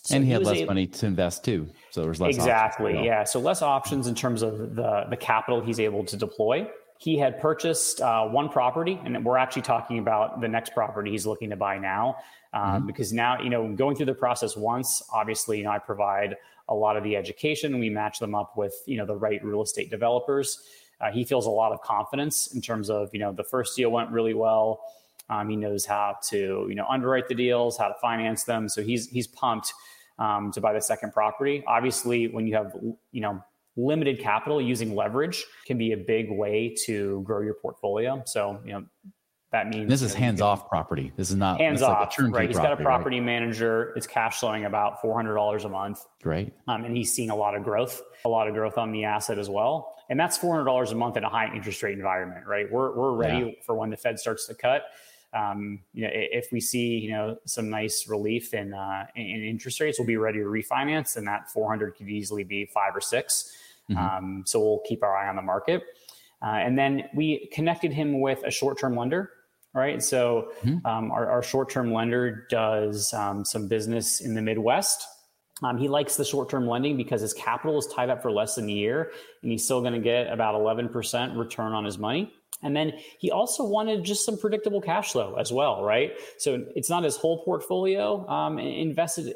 so 0.03 0.15
and 0.15 0.23
he, 0.23 0.27
he 0.27 0.33
had 0.33 0.43
less 0.43 0.57
able, 0.57 0.67
money 0.67 0.85
to 0.85 1.07
invest 1.07 1.43
too 1.43 1.67
so 1.89 2.01
there 2.01 2.09
was 2.09 2.21
less 2.21 2.35
exactly 2.35 3.03
yeah 3.03 3.23
so 3.23 3.39
less 3.39 3.63
options 3.63 4.05
in 4.05 4.13
terms 4.13 4.43
of 4.43 4.75
the 4.75 5.05
the 5.09 5.17
capital 5.17 5.59
he's 5.59 5.79
able 5.79 6.03
to 6.03 6.15
deploy 6.15 6.69
he 6.99 7.17
had 7.17 7.39
purchased 7.39 8.01
uh, 8.01 8.25
one 8.27 8.49
property, 8.49 8.99
and 9.05 9.23
we're 9.25 9.37
actually 9.37 9.61
talking 9.61 9.99
about 9.99 10.41
the 10.41 10.49
next 10.49 10.73
property 10.73 11.11
he's 11.11 11.25
looking 11.25 11.49
to 11.49 11.55
buy 11.55 11.77
now. 11.77 12.17
Um, 12.51 12.61
mm-hmm. 12.61 12.87
Because 12.87 13.13
now, 13.13 13.41
you 13.41 13.49
know, 13.49 13.73
going 13.73 13.95
through 13.95 14.07
the 14.07 14.13
process 14.13 14.57
once, 14.57 15.01
obviously, 15.13 15.59
you 15.59 15.63
know, 15.63 15.71
I 15.71 15.79
provide 15.79 16.35
a 16.67 16.75
lot 16.75 16.97
of 16.97 17.03
the 17.03 17.15
education. 17.15 17.79
We 17.79 17.89
match 17.89 18.19
them 18.19 18.35
up 18.35 18.57
with, 18.57 18.75
you 18.85 18.97
know, 18.97 19.05
the 19.05 19.15
right 19.15 19.43
real 19.43 19.61
estate 19.61 19.89
developers. 19.89 20.61
Uh, 20.99 21.09
he 21.09 21.23
feels 21.23 21.45
a 21.45 21.49
lot 21.49 21.71
of 21.71 21.81
confidence 21.81 22.53
in 22.53 22.61
terms 22.61 22.89
of, 22.89 23.09
you 23.13 23.19
know, 23.19 23.31
the 23.31 23.45
first 23.45 23.77
deal 23.77 23.91
went 23.91 24.09
really 24.11 24.33
well. 24.33 24.81
Um, 25.29 25.47
he 25.47 25.55
knows 25.55 25.85
how 25.85 26.17
to, 26.29 26.65
you 26.67 26.75
know, 26.75 26.85
underwrite 26.89 27.29
the 27.29 27.35
deals, 27.35 27.77
how 27.77 27.87
to 27.87 27.95
finance 28.01 28.43
them. 28.43 28.67
So 28.67 28.83
he's 28.83 29.07
he's 29.07 29.27
pumped 29.27 29.73
um, 30.17 30.51
to 30.51 30.59
buy 30.59 30.73
the 30.73 30.81
second 30.81 31.13
property. 31.13 31.63
Obviously, 31.65 32.27
when 32.27 32.45
you 32.45 32.55
have, 32.55 32.75
you 33.11 33.21
know, 33.21 33.41
limited 33.79 34.19
capital 34.19 34.61
using 34.61 34.95
leverage 34.95 35.45
can 35.65 35.77
be 35.77 35.93
a 35.93 35.97
big 35.97 36.29
way 36.29 36.75
to 36.85 37.21
grow 37.21 37.41
your 37.41 37.53
portfolio. 37.55 38.21
So, 38.25 38.59
you 38.65 38.73
know, 38.73 38.85
that 39.51 39.67
means 39.67 39.89
this 39.89 40.03
is 40.03 40.13
hands 40.13 40.41
off 40.41 40.69
property. 40.69 41.11
This 41.15 41.31
is 41.31 41.35
not 41.35 41.59
hands 41.59 41.81
off, 41.81 42.15
like 42.19 42.33
right? 42.33 42.47
He's 42.47 42.59
got 42.59 42.71
a 42.71 42.77
property 42.83 43.19
right? 43.19 43.25
manager. 43.25 43.93
It's 43.95 44.05
cash 44.05 44.39
flowing 44.39 44.65
about 44.65 45.01
four 45.01 45.15
hundred 45.15 45.33
dollars 45.35 45.65
a 45.65 45.69
month. 45.69 46.05
Great, 46.21 46.53
um, 46.67 46.85
and 46.85 46.95
he's 46.95 47.11
seen 47.11 47.31
a 47.31 47.35
lot 47.35 47.55
of 47.55 47.63
growth, 47.63 47.99
a 48.25 48.29
lot 48.29 48.47
of 48.47 48.53
growth 48.53 48.77
on 48.77 48.91
the 48.91 49.05
asset 49.05 49.39
as 49.39 49.49
well. 49.49 49.95
And 50.11 50.19
that's 50.19 50.37
four 50.37 50.53
hundred 50.53 50.65
dollars 50.65 50.91
a 50.91 50.95
month 50.95 51.17
in 51.17 51.23
a 51.23 51.29
high 51.29 51.51
interest 51.55 51.81
rate 51.81 51.97
environment, 51.97 52.45
right? 52.45 52.71
We're 52.71 52.95
we're 52.95 53.13
ready 53.13 53.39
yeah. 53.39 53.63
for 53.65 53.73
when 53.73 53.89
the 53.89 53.97
Fed 53.97 54.19
starts 54.19 54.45
to 54.47 54.53
cut. 54.53 54.83
Um, 55.33 55.79
you 55.93 56.03
know, 56.03 56.09
if 56.13 56.51
we 56.51 56.59
see 56.59 56.99
you 56.99 57.09
know 57.09 57.37
some 57.45 57.71
nice 57.71 58.07
relief 58.07 58.53
in 58.53 58.75
uh, 58.75 59.07
in 59.15 59.25
interest 59.25 59.79
rates, 59.79 59.97
we'll 59.97 60.07
be 60.07 60.17
ready 60.17 60.37
to 60.37 60.45
refinance, 60.45 61.17
and 61.17 61.27
that 61.27 61.49
four 61.49 61.67
hundred 61.69 61.95
could 61.95 62.07
easily 62.07 62.43
be 62.43 62.65
five 62.65 62.95
or 62.95 63.01
6 63.01 63.51
mm-hmm. 63.89 63.97
um, 63.97 64.43
so 64.45 64.59
we'll 64.59 64.81
keep 64.87 65.03
our 65.03 65.15
eye 65.15 65.27
on 65.27 65.35
the 65.35 65.41
market. 65.41 65.83
Uh, 66.41 66.51
and 66.51 66.77
then 66.77 67.03
we 67.13 67.49
connected 67.51 67.91
him 67.91 68.21
with 68.21 68.43
a 68.43 68.51
short 68.51 68.79
term 68.79 68.95
lender 68.95 69.31
right? 69.73 70.01
So 70.01 70.51
mm-hmm. 70.63 70.85
um, 70.85 71.11
our, 71.11 71.29
our 71.29 71.43
short-term 71.43 71.93
lender 71.93 72.47
does 72.49 73.13
um, 73.13 73.45
some 73.45 73.67
business 73.67 74.21
in 74.21 74.33
the 74.33 74.41
Midwest. 74.41 75.05
Um, 75.61 75.77
he 75.77 75.87
likes 75.87 76.15
the 76.15 76.25
short-term 76.25 76.67
lending 76.67 76.95
because 76.95 77.21
his 77.21 77.33
capital 77.33 77.77
is 77.77 77.87
tied 77.87 78.09
up 78.09 78.21
for 78.21 78.31
less 78.31 78.55
than 78.55 78.69
a 78.69 78.71
year, 78.71 79.11
and 79.43 79.51
he's 79.51 79.65
still 79.65 79.81
going 79.81 79.93
to 79.93 79.99
get 79.99 80.31
about 80.31 80.55
11% 80.55 81.37
return 81.37 81.73
on 81.73 81.83
his 81.83 81.97
money. 81.97 82.33
And 82.61 82.75
then 82.75 82.93
he 83.19 83.31
also 83.31 83.63
wanted 83.63 84.03
just 84.03 84.25
some 84.25 84.37
predictable 84.37 84.81
cash 84.81 85.11
flow 85.11 85.35
as 85.35 85.51
well, 85.51 85.83
right? 85.83 86.13
So 86.37 86.65
it's 86.75 86.89
not 86.89 87.03
his 87.03 87.15
whole 87.15 87.43
portfolio 87.43 88.27
um, 88.27 88.57
invested 88.59 89.33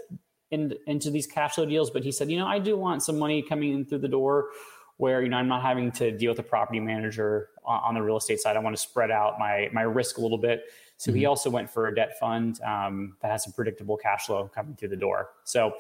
in, 0.54 0.74
into 0.88 1.10
these 1.10 1.28
cash 1.28 1.56
flow 1.56 1.66
deals, 1.66 1.90
but 1.90 2.04
he 2.04 2.12
said, 2.12 2.30
you 2.30 2.38
know, 2.38 2.48
I 2.48 2.60
do 2.60 2.78
want 2.78 3.04
some 3.04 3.18
money 3.18 3.42
coming 3.42 3.74
in 3.74 3.86
through 3.86 4.00
the 4.00 4.08
door 4.08 4.50
where 4.98 5.24
you 5.24 5.30
know 5.30 5.38
I'm 5.38 5.48
not 5.48 5.64
having 5.64 5.92
to 5.94 6.12
deal 6.12 6.32
with 6.32 6.40
a 6.40 6.44
property 6.44 6.80
manager 6.80 7.50
on 7.66 7.96
the 7.96 8.02
real 8.02 8.18
estate 8.18 8.40
side. 8.40 8.56
I 8.56 8.60
want 8.60 8.76
to 8.76 8.82
spread 8.82 9.10
out 9.10 9.40
my 9.40 9.70
my 9.74 9.82
risk 9.82 10.18
a 10.18 10.22
little 10.22 10.38
bit. 10.38 10.66
So 10.98 11.10
mm-hmm. 11.10 11.20
he 11.20 11.26
also 11.26 11.50
went 11.50 11.70
for 11.70 11.88
a 11.88 11.96
debt 11.96 12.20
fund 12.20 12.62
um, 12.62 13.18
that 13.22 13.32
has 13.32 13.44
some 13.44 13.54
predictable 13.54 13.98
cash 13.98 14.28
flow 14.28 14.50
coming 14.54 14.76
through 14.76 14.90
the 14.90 14.96
door. 14.96 15.32
So 15.44 15.74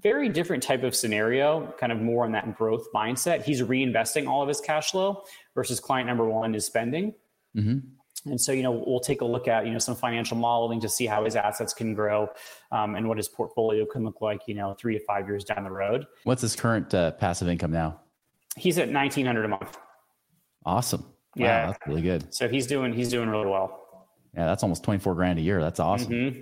very 0.00 0.30
different 0.30 0.62
type 0.62 0.82
of 0.82 0.96
scenario, 0.96 1.72
kind 1.78 1.92
of 1.92 2.00
more 2.00 2.24
on 2.24 2.32
that 2.32 2.56
growth 2.56 2.86
mindset. 2.94 3.42
He's 3.42 3.60
reinvesting 3.60 4.26
all 4.26 4.40
of 4.40 4.48
his 4.48 4.60
cash 4.60 4.90
flow 4.90 5.24
versus 5.54 5.80
client 5.80 6.06
number 6.06 6.24
one 6.24 6.54
is 6.54 6.64
spending. 6.64 7.14
Mm-hmm. 7.54 7.78
And 8.26 8.40
so, 8.40 8.52
you 8.52 8.62
know, 8.62 8.82
we'll 8.86 9.00
take 9.00 9.20
a 9.20 9.24
look 9.24 9.48
at, 9.48 9.66
you 9.66 9.72
know, 9.72 9.78
some 9.78 9.96
financial 9.96 10.36
modeling 10.36 10.80
to 10.80 10.88
see 10.88 11.06
how 11.06 11.24
his 11.24 11.34
assets 11.34 11.74
can 11.74 11.94
grow 11.94 12.28
um, 12.70 12.94
and 12.94 13.08
what 13.08 13.16
his 13.16 13.28
portfolio 13.28 13.84
can 13.84 14.04
look 14.04 14.20
like, 14.20 14.42
you 14.46 14.54
know, 14.54 14.74
three 14.78 14.96
to 14.96 15.04
five 15.04 15.26
years 15.26 15.44
down 15.44 15.64
the 15.64 15.70
road. 15.70 16.06
What's 16.24 16.42
his 16.42 16.54
current 16.54 16.94
uh, 16.94 17.12
passive 17.12 17.48
income 17.48 17.72
now? 17.72 18.00
He's 18.56 18.78
at 18.78 18.90
1900 18.90 19.44
a 19.44 19.48
month. 19.48 19.76
Awesome. 20.64 21.04
Yeah. 21.34 21.66
That's 21.66 21.78
really 21.86 22.02
good. 22.02 22.32
So 22.32 22.48
he's 22.48 22.66
doing, 22.66 22.92
he's 22.92 23.08
doing 23.08 23.28
really 23.28 23.46
well. 23.46 24.06
Yeah. 24.34 24.46
That's 24.46 24.62
almost 24.62 24.84
24 24.84 25.14
grand 25.14 25.38
a 25.38 25.42
year. 25.42 25.60
That's 25.60 25.80
awesome. 25.80 26.12
Mm-hmm. 26.12 26.40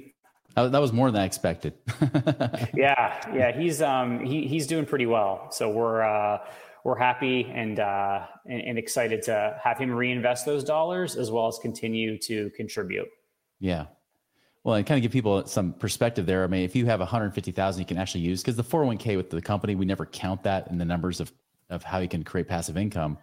That, 0.57 0.73
that 0.73 0.81
was 0.81 0.93
more 0.93 1.11
than 1.11 1.23
I 1.23 1.25
expected. 1.25 1.75
yeah. 2.75 3.33
Yeah. 3.33 3.59
He's, 3.59 3.81
um, 3.81 4.25
he, 4.25 4.47
he's 4.47 4.67
doing 4.67 4.85
pretty 4.85 5.07
well. 5.07 5.51
So 5.51 5.71
we're, 5.71 6.03
uh, 6.03 6.39
we're 6.85 6.99
happy 6.99 7.51
and, 7.55 7.81
uh, 7.81 8.27
and, 8.47 8.61
and 8.63 8.79
excited 8.79 9.23
to 9.23 9.61
have 9.63 9.79
him 9.79 9.91
reinvest 9.91 10.47
those 10.47 10.65
dollars 10.65 11.17
as 11.17 11.31
well 11.31 11.47
as 11.47 11.59
continue 11.59 12.19
to 12.19 12.51
contribute. 12.51 13.09
Yeah. 13.59 13.87
Well, 14.65 14.75
and 14.75 14.87
kind 14.87 14.99
of 14.99 15.03
give 15.03 15.13
people 15.13 15.47
some 15.47 15.73
perspective 15.73 16.27
there. 16.27 16.45
I 16.45 16.47
mean, 16.47 16.65
if 16.65 16.77
you 16.77 16.87
have 16.87 17.01
150,000 17.01 17.81
you 17.81 17.87
can 17.87 17.97
actually 17.97 18.21
use 18.23 18.43
because 18.43 18.57
the 18.57 18.65
401k 18.65 19.17
with 19.17 19.31
the 19.31 19.41
company, 19.41 19.75
we 19.75 19.87
never 19.87 20.05
count 20.05 20.43
that 20.43 20.69
in 20.69 20.79
the 20.79 20.85
numbers 20.85 21.21
of 21.21 21.33
of 21.71 21.83
how 21.83 21.99
you 21.99 22.09
can 22.09 22.23
create 22.23 22.49
passive 22.49 22.77
income. 22.77 23.17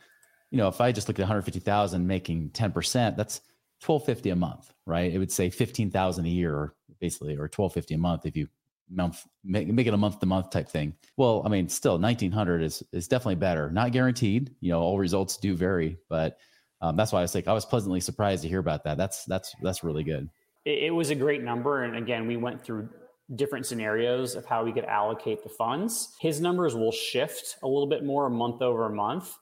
You 0.52 0.58
know, 0.58 0.67
if 0.67 0.82
I 0.82 0.91
just 0.91 1.08
look 1.08 1.20
at 1.20 1.24
150,000 1.24 2.08
making 2.08 2.52
10%, 2.52 2.74
that's 3.17 3.41
1250 3.86 4.30
a 4.30 4.36
month, 4.36 4.74
right? 4.86 5.13
It 5.13 5.20
would 5.20 5.32
say 5.32 5.50
15,000 5.50 6.26
a 6.26 6.30
year 6.30 6.74
basically 7.00 7.34
or 7.34 7.43
1250 7.43 7.93
a 7.93 7.98
month 7.98 8.26
if 8.26 8.36
you 8.36 8.48
month 8.89 9.26
make, 9.43 9.67
make 9.67 9.88
it 9.88 9.93
a 9.93 9.97
month 9.97 10.19
to 10.19 10.26
month 10.26 10.50
type 10.50 10.69
thing. 10.69 10.93
Well, 11.17 11.41
I 11.45 11.50
mean, 11.50 11.69
still 11.69 11.97
1900 12.00 12.62
is 12.62 12.84
is 12.91 13.08
definitely 13.08 13.36
better. 13.36 13.69
Not 13.69 13.91
guaranteed, 13.91 14.56
you 14.60 14.71
know, 14.71 14.82
all 14.82 14.97
results 14.97 15.38
do 15.38 15.56
vary, 15.56 15.97
but 16.10 16.38
um, 16.82 16.95
that's 16.95 17.12
why 17.12 17.19
I 17.19 17.21
was 17.23 17.36
like 17.36 17.47
I 17.47 17.54
was 17.54 17.65
pleasantly 17.65 18.00
surprised 18.00 18.43
to 18.43 18.50
hear 18.50 18.60
about 18.60 18.84
that. 18.86 18.97
That's 18.97 19.26
that's 19.26 19.56
that's 19.62 19.84
really 19.84 20.04
good. 20.04 20.30
It, 20.65 20.84
it 20.86 20.91
was 20.91 21.10
a 21.10 21.15
great 21.15 21.43
number 21.43 21.84
and 21.84 21.95
again, 21.95 22.28
we 22.28 22.38
went 22.38 22.63
through 22.63 22.89
different 23.36 23.65
scenarios 23.65 24.36
of 24.36 24.45
how 24.45 24.63
we 24.63 24.71
could 24.71 24.86
allocate 24.86 25.43
the 25.43 25.50
funds. 25.50 26.15
His 26.19 26.39
numbers 26.39 26.76
will 26.76 26.93
shift 26.93 27.58
a 27.62 27.67
little 27.67 27.88
bit 27.88 28.06
more 28.06 28.30
month 28.30 28.62
over 28.62 28.88
month 28.89 29.38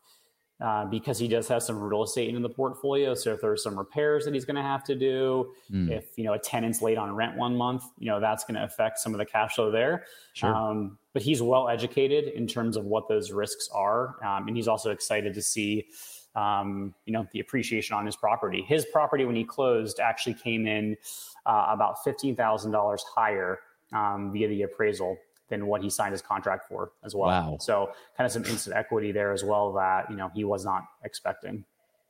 uh, 0.61 0.85
because 0.85 1.19
he 1.19 1.27
does 1.27 1.47
have 1.47 1.61
some 1.61 1.79
real 1.79 2.03
estate 2.03 2.33
in 2.33 2.41
the 2.41 2.49
portfolio. 2.49 3.13
So 3.13 3.33
if 3.33 3.41
there's 3.41 3.61
some 3.61 3.77
repairs 3.77 4.23
that 4.25 4.33
he's 4.33 4.45
going 4.45 4.55
to 4.55 4.61
have 4.61 4.83
to 4.85 4.95
do, 4.95 5.51
mm. 5.69 5.91
if 5.91 6.17
you 6.17 6.23
know 6.23 6.33
a 6.33 6.39
tenant's 6.39 6.81
late 6.81 6.97
on 6.97 7.13
rent 7.13 7.35
one 7.35 7.55
month, 7.57 7.83
you 7.99 8.07
know 8.07 8.19
that's 8.19 8.43
going 8.45 8.55
to 8.55 8.63
affect 8.63 8.99
some 8.99 9.13
of 9.13 9.17
the 9.17 9.25
cash 9.25 9.55
flow 9.55 9.69
there. 9.69 10.05
Sure. 10.33 10.55
Um, 10.55 10.97
but 11.13 11.21
he's 11.21 11.41
well 11.41 11.67
educated 11.67 12.29
in 12.29 12.47
terms 12.47 12.77
of 12.77 12.85
what 12.85 13.07
those 13.07 13.31
risks 13.31 13.69
are, 13.73 14.15
um, 14.25 14.47
and 14.47 14.55
he's 14.55 14.67
also 14.67 14.91
excited 14.91 15.33
to 15.33 15.41
see. 15.41 15.87
Um, 16.35 16.93
you 17.05 17.13
know 17.13 17.25
the 17.31 17.39
appreciation 17.39 17.95
on 17.95 18.05
his 18.05 18.17
property. 18.17 18.61
His 18.67 18.85
property 18.85 19.23
when 19.23 19.37
he 19.37 19.45
closed 19.45 20.01
actually 20.01 20.33
came 20.33 20.67
in 20.67 20.97
uh, 21.45 21.67
about 21.69 22.03
fifteen 22.03 22.35
thousand 22.35 22.71
dollars 22.71 23.03
higher 23.03 23.59
um, 23.93 24.31
via 24.33 24.49
the 24.49 24.63
appraisal 24.63 25.17
than 25.49 25.67
what 25.67 25.81
he 25.81 25.89
signed 25.89 26.11
his 26.11 26.21
contract 26.21 26.67
for 26.67 26.91
as 27.03 27.15
well. 27.15 27.29
Wow. 27.29 27.57
So 27.59 27.91
kind 28.17 28.25
of 28.25 28.31
some 28.31 28.45
instant 28.45 28.75
equity 28.75 29.11
there 29.11 29.31
as 29.31 29.43
well 29.43 29.73
that, 29.73 30.09
you 30.09 30.15
know, 30.15 30.31
he 30.33 30.43
was 30.43 30.65
not 30.65 30.83
expecting. 31.03 31.65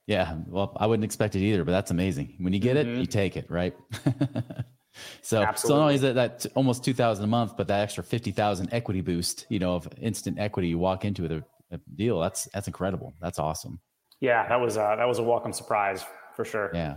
Yeah. 0.08 0.36
Well, 0.48 0.76
I 0.78 0.88
wouldn't 0.88 1.04
expect 1.04 1.36
it 1.36 1.40
either, 1.40 1.64
but 1.66 1.72
that's 1.72 1.92
amazing. 1.92 2.36
When 2.40 2.54
you 2.54 2.60
get 2.60 2.78
mm-hmm. 2.78 2.98
it, 2.98 3.00
you 3.00 3.06
take 3.06 3.38
it, 3.38 3.50
right? 3.50 3.76
so, 5.22 5.42
Absolutely. 5.42 5.56
so 5.56 5.76
not 5.76 5.82
only 5.82 5.96
is 5.96 6.04
it 6.04 6.16
that 6.16 6.46
almost 6.56 6.84
2000 6.84 7.24
a 7.24 7.28
month, 7.28 7.58
but 7.58 7.68
that 7.68 7.82
extra 7.82 8.04
50,000 8.04 8.70
equity 8.72 9.02
boost, 9.02 9.46
you 9.50 9.60
know, 9.60 9.76
of 9.76 9.88
instant 10.00 10.40
equity 10.40 10.70
you 10.70 10.78
walk 10.78 11.06
into 11.06 11.24
with 11.24 11.32
a, 11.32 11.44
a 11.72 11.80
deal. 11.96 12.20
That's, 12.20 12.46
that's 12.54 12.68
incredible. 12.68 13.14
That's 13.22 13.40
awesome. 13.40 13.80
Yeah. 14.22 14.48
That 14.48 14.62
was, 14.62 14.78
uh, 14.78 14.96
that 14.96 15.08
was 15.08 15.20
a 15.20 15.24
welcome 15.24 15.54
surprise 15.54 16.06
for 16.36 16.46
sure. 16.46 16.72
Yeah. 16.74 16.96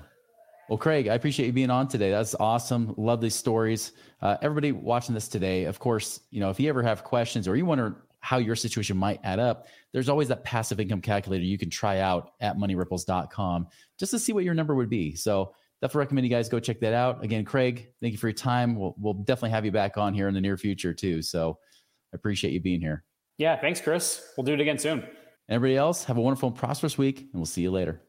Well, 0.68 0.78
Craig, 0.78 1.08
I 1.08 1.14
appreciate 1.14 1.46
you 1.46 1.52
being 1.52 1.70
on 1.70 1.88
today. 1.88 2.10
That's 2.10 2.34
awesome. 2.34 2.94
Love 2.98 3.22
these 3.22 3.34
stories. 3.34 3.92
Uh, 4.20 4.36
everybody 4.42 4.72
watching 4.72 5.14
this 5.14 5.26
today, 5.26 5.64
of 5.64 5.78
course, 5.78 6.20
you 6.30 6.40
know, 6.40 6.50
if 6.50 6.60
you 6.60 6.68
ever 6.68 6.82
have 6.82 7.04
questions 7.04 7.48
or 7.48 7.56
you 7.56 7.64
wonder 7.64 8.04
how 8.20 8.36
your 8.36 8.54
situation 8.54 8.96
might 8.96 9.20
add 9.24 9.38
up, 9.38 9.66
there's 9.92 10.10
always 10.10 10.28
that 10.28 10.44
passive 10.44 10.78
income 10.78 11.00
calculator 11.00 11.44
you 11.44 11.56
can 11.56 11.70
try 11.70 12.00
out 12.00 12.32
at 12.40 12.58
moneyripples.com 12.58 13.66
just 13.98 14.10
to 14.10 14.18
see 14.18 14.32
what 14.32 14.44
your 14.44 14.52
number 14.52 14.74
would 14.74 14.90
be. 14.90 15.14
So 15.14 15.54
definitely 15.80 16.00
recommend 16.00 16.26
you 16.26 16.30
guys 16.30 16.50
go 16.50 16.60
check 16.60 16.80
that 16.80 16.92
out. 16.92 17.24
Again, 17.24 17.46
Craig, 17.46 17.88
thank 18.02 18.12
you 18.12 18.18
for 18.18 18.28
your 18.28 18.34
time. 18.34 18.76
We'll, 18.76 18.94
we'll 18.98 19.14
definitely 19.14 19.50
have 19.50 19.64
you 19.64 19.72
back 19.72 19.96
on 19.96 20.12
here 20.12 20.28
in 20.28 20.34
the 20.34 20.40
near 20.40 20.58
future 20.58 20.92
too. 20.92 21.22
So 21.22 21.58
I 22.12 22.16
appreciate 22.16 22.52
you 22.52 22.60
being 22.60 22.82
here. 22.82 23.04
Yeah, 23.38 23.58
thanks, 23.58 23.80
Chris. 23.80 24.22
We'll 24.36 24.44
do 24.44 24.52
it 24.52 24.60
again 24.60 24.78
soon. 24.78 25.06
Everybody 25.48 25.78
else, 25.78 26.04
have 26.04 26.18
a 26.18 26.20
wonderful 26.20 26.50
and 26.50 26.58
prosperous 26.58 26.98
week, 26.98 27.20
and 27.20 27.34
we'll 27.34 27.46
see 27.46 27.62
you 27.62 27.70
later. 27.70 28.02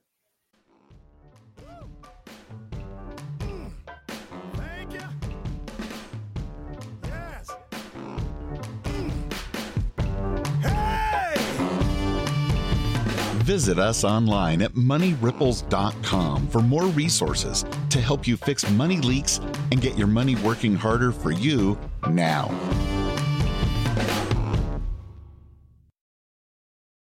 Visit 13.50 13.80
us 13.80 14.04
online 14.04 14.62
at 14.62 14.76
moneyripples.com 14.76 16.48
for 16.50 16.62
more 16.62 16.86
resources 16.86 17.66
to 17.90 18.00
help 18.00 18.28
you 18.28 18.38
fix 18.38 18.70
money 18.70 18.98
leaks 18.98 19.40
and 19.72 19.82
get 19.82 19.98
your 19.98 20.06
money 20.06 20.36
working 20.36 20.76
harder 20.76 21.12
for 21.12 21.32
you 21.32 21.76
now. 22.12 22.54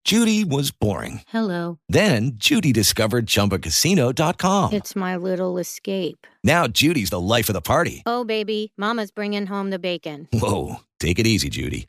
Judy 0.04 0.44
was 0.44 0.70
boring. 0.70 1.22
Hello. 1.28 1.78
Then 1.88 2.32
Judy 2.34 2.70
discovered 2.70 3.24
chumbacasino.com. 3.24 4.74
It's 4.74 4.94
my 4.94 5.16
little 5.16 5.56
escape. 5.56 6.26
Now 6.44 6.66
Judy's 6.66 7.08
the 7.08 7.18
life 7.18 7.48
of 7.48 7.54
the 7.54 7.62
party. 7.62 8.02
Oh, 8.04 8.24
baby, 8.24 8.74
Mama's 8.76 9.10
bringing 9.10 9.46
home 9.46 9.70
the 9.70 9.78
bacon. 9.78 10.28
Whoa. 10.34 10.82
Take 11.00 11.18
it 11.18 11.26
easy, 11.26 11.48
Judy. 11.48 11.88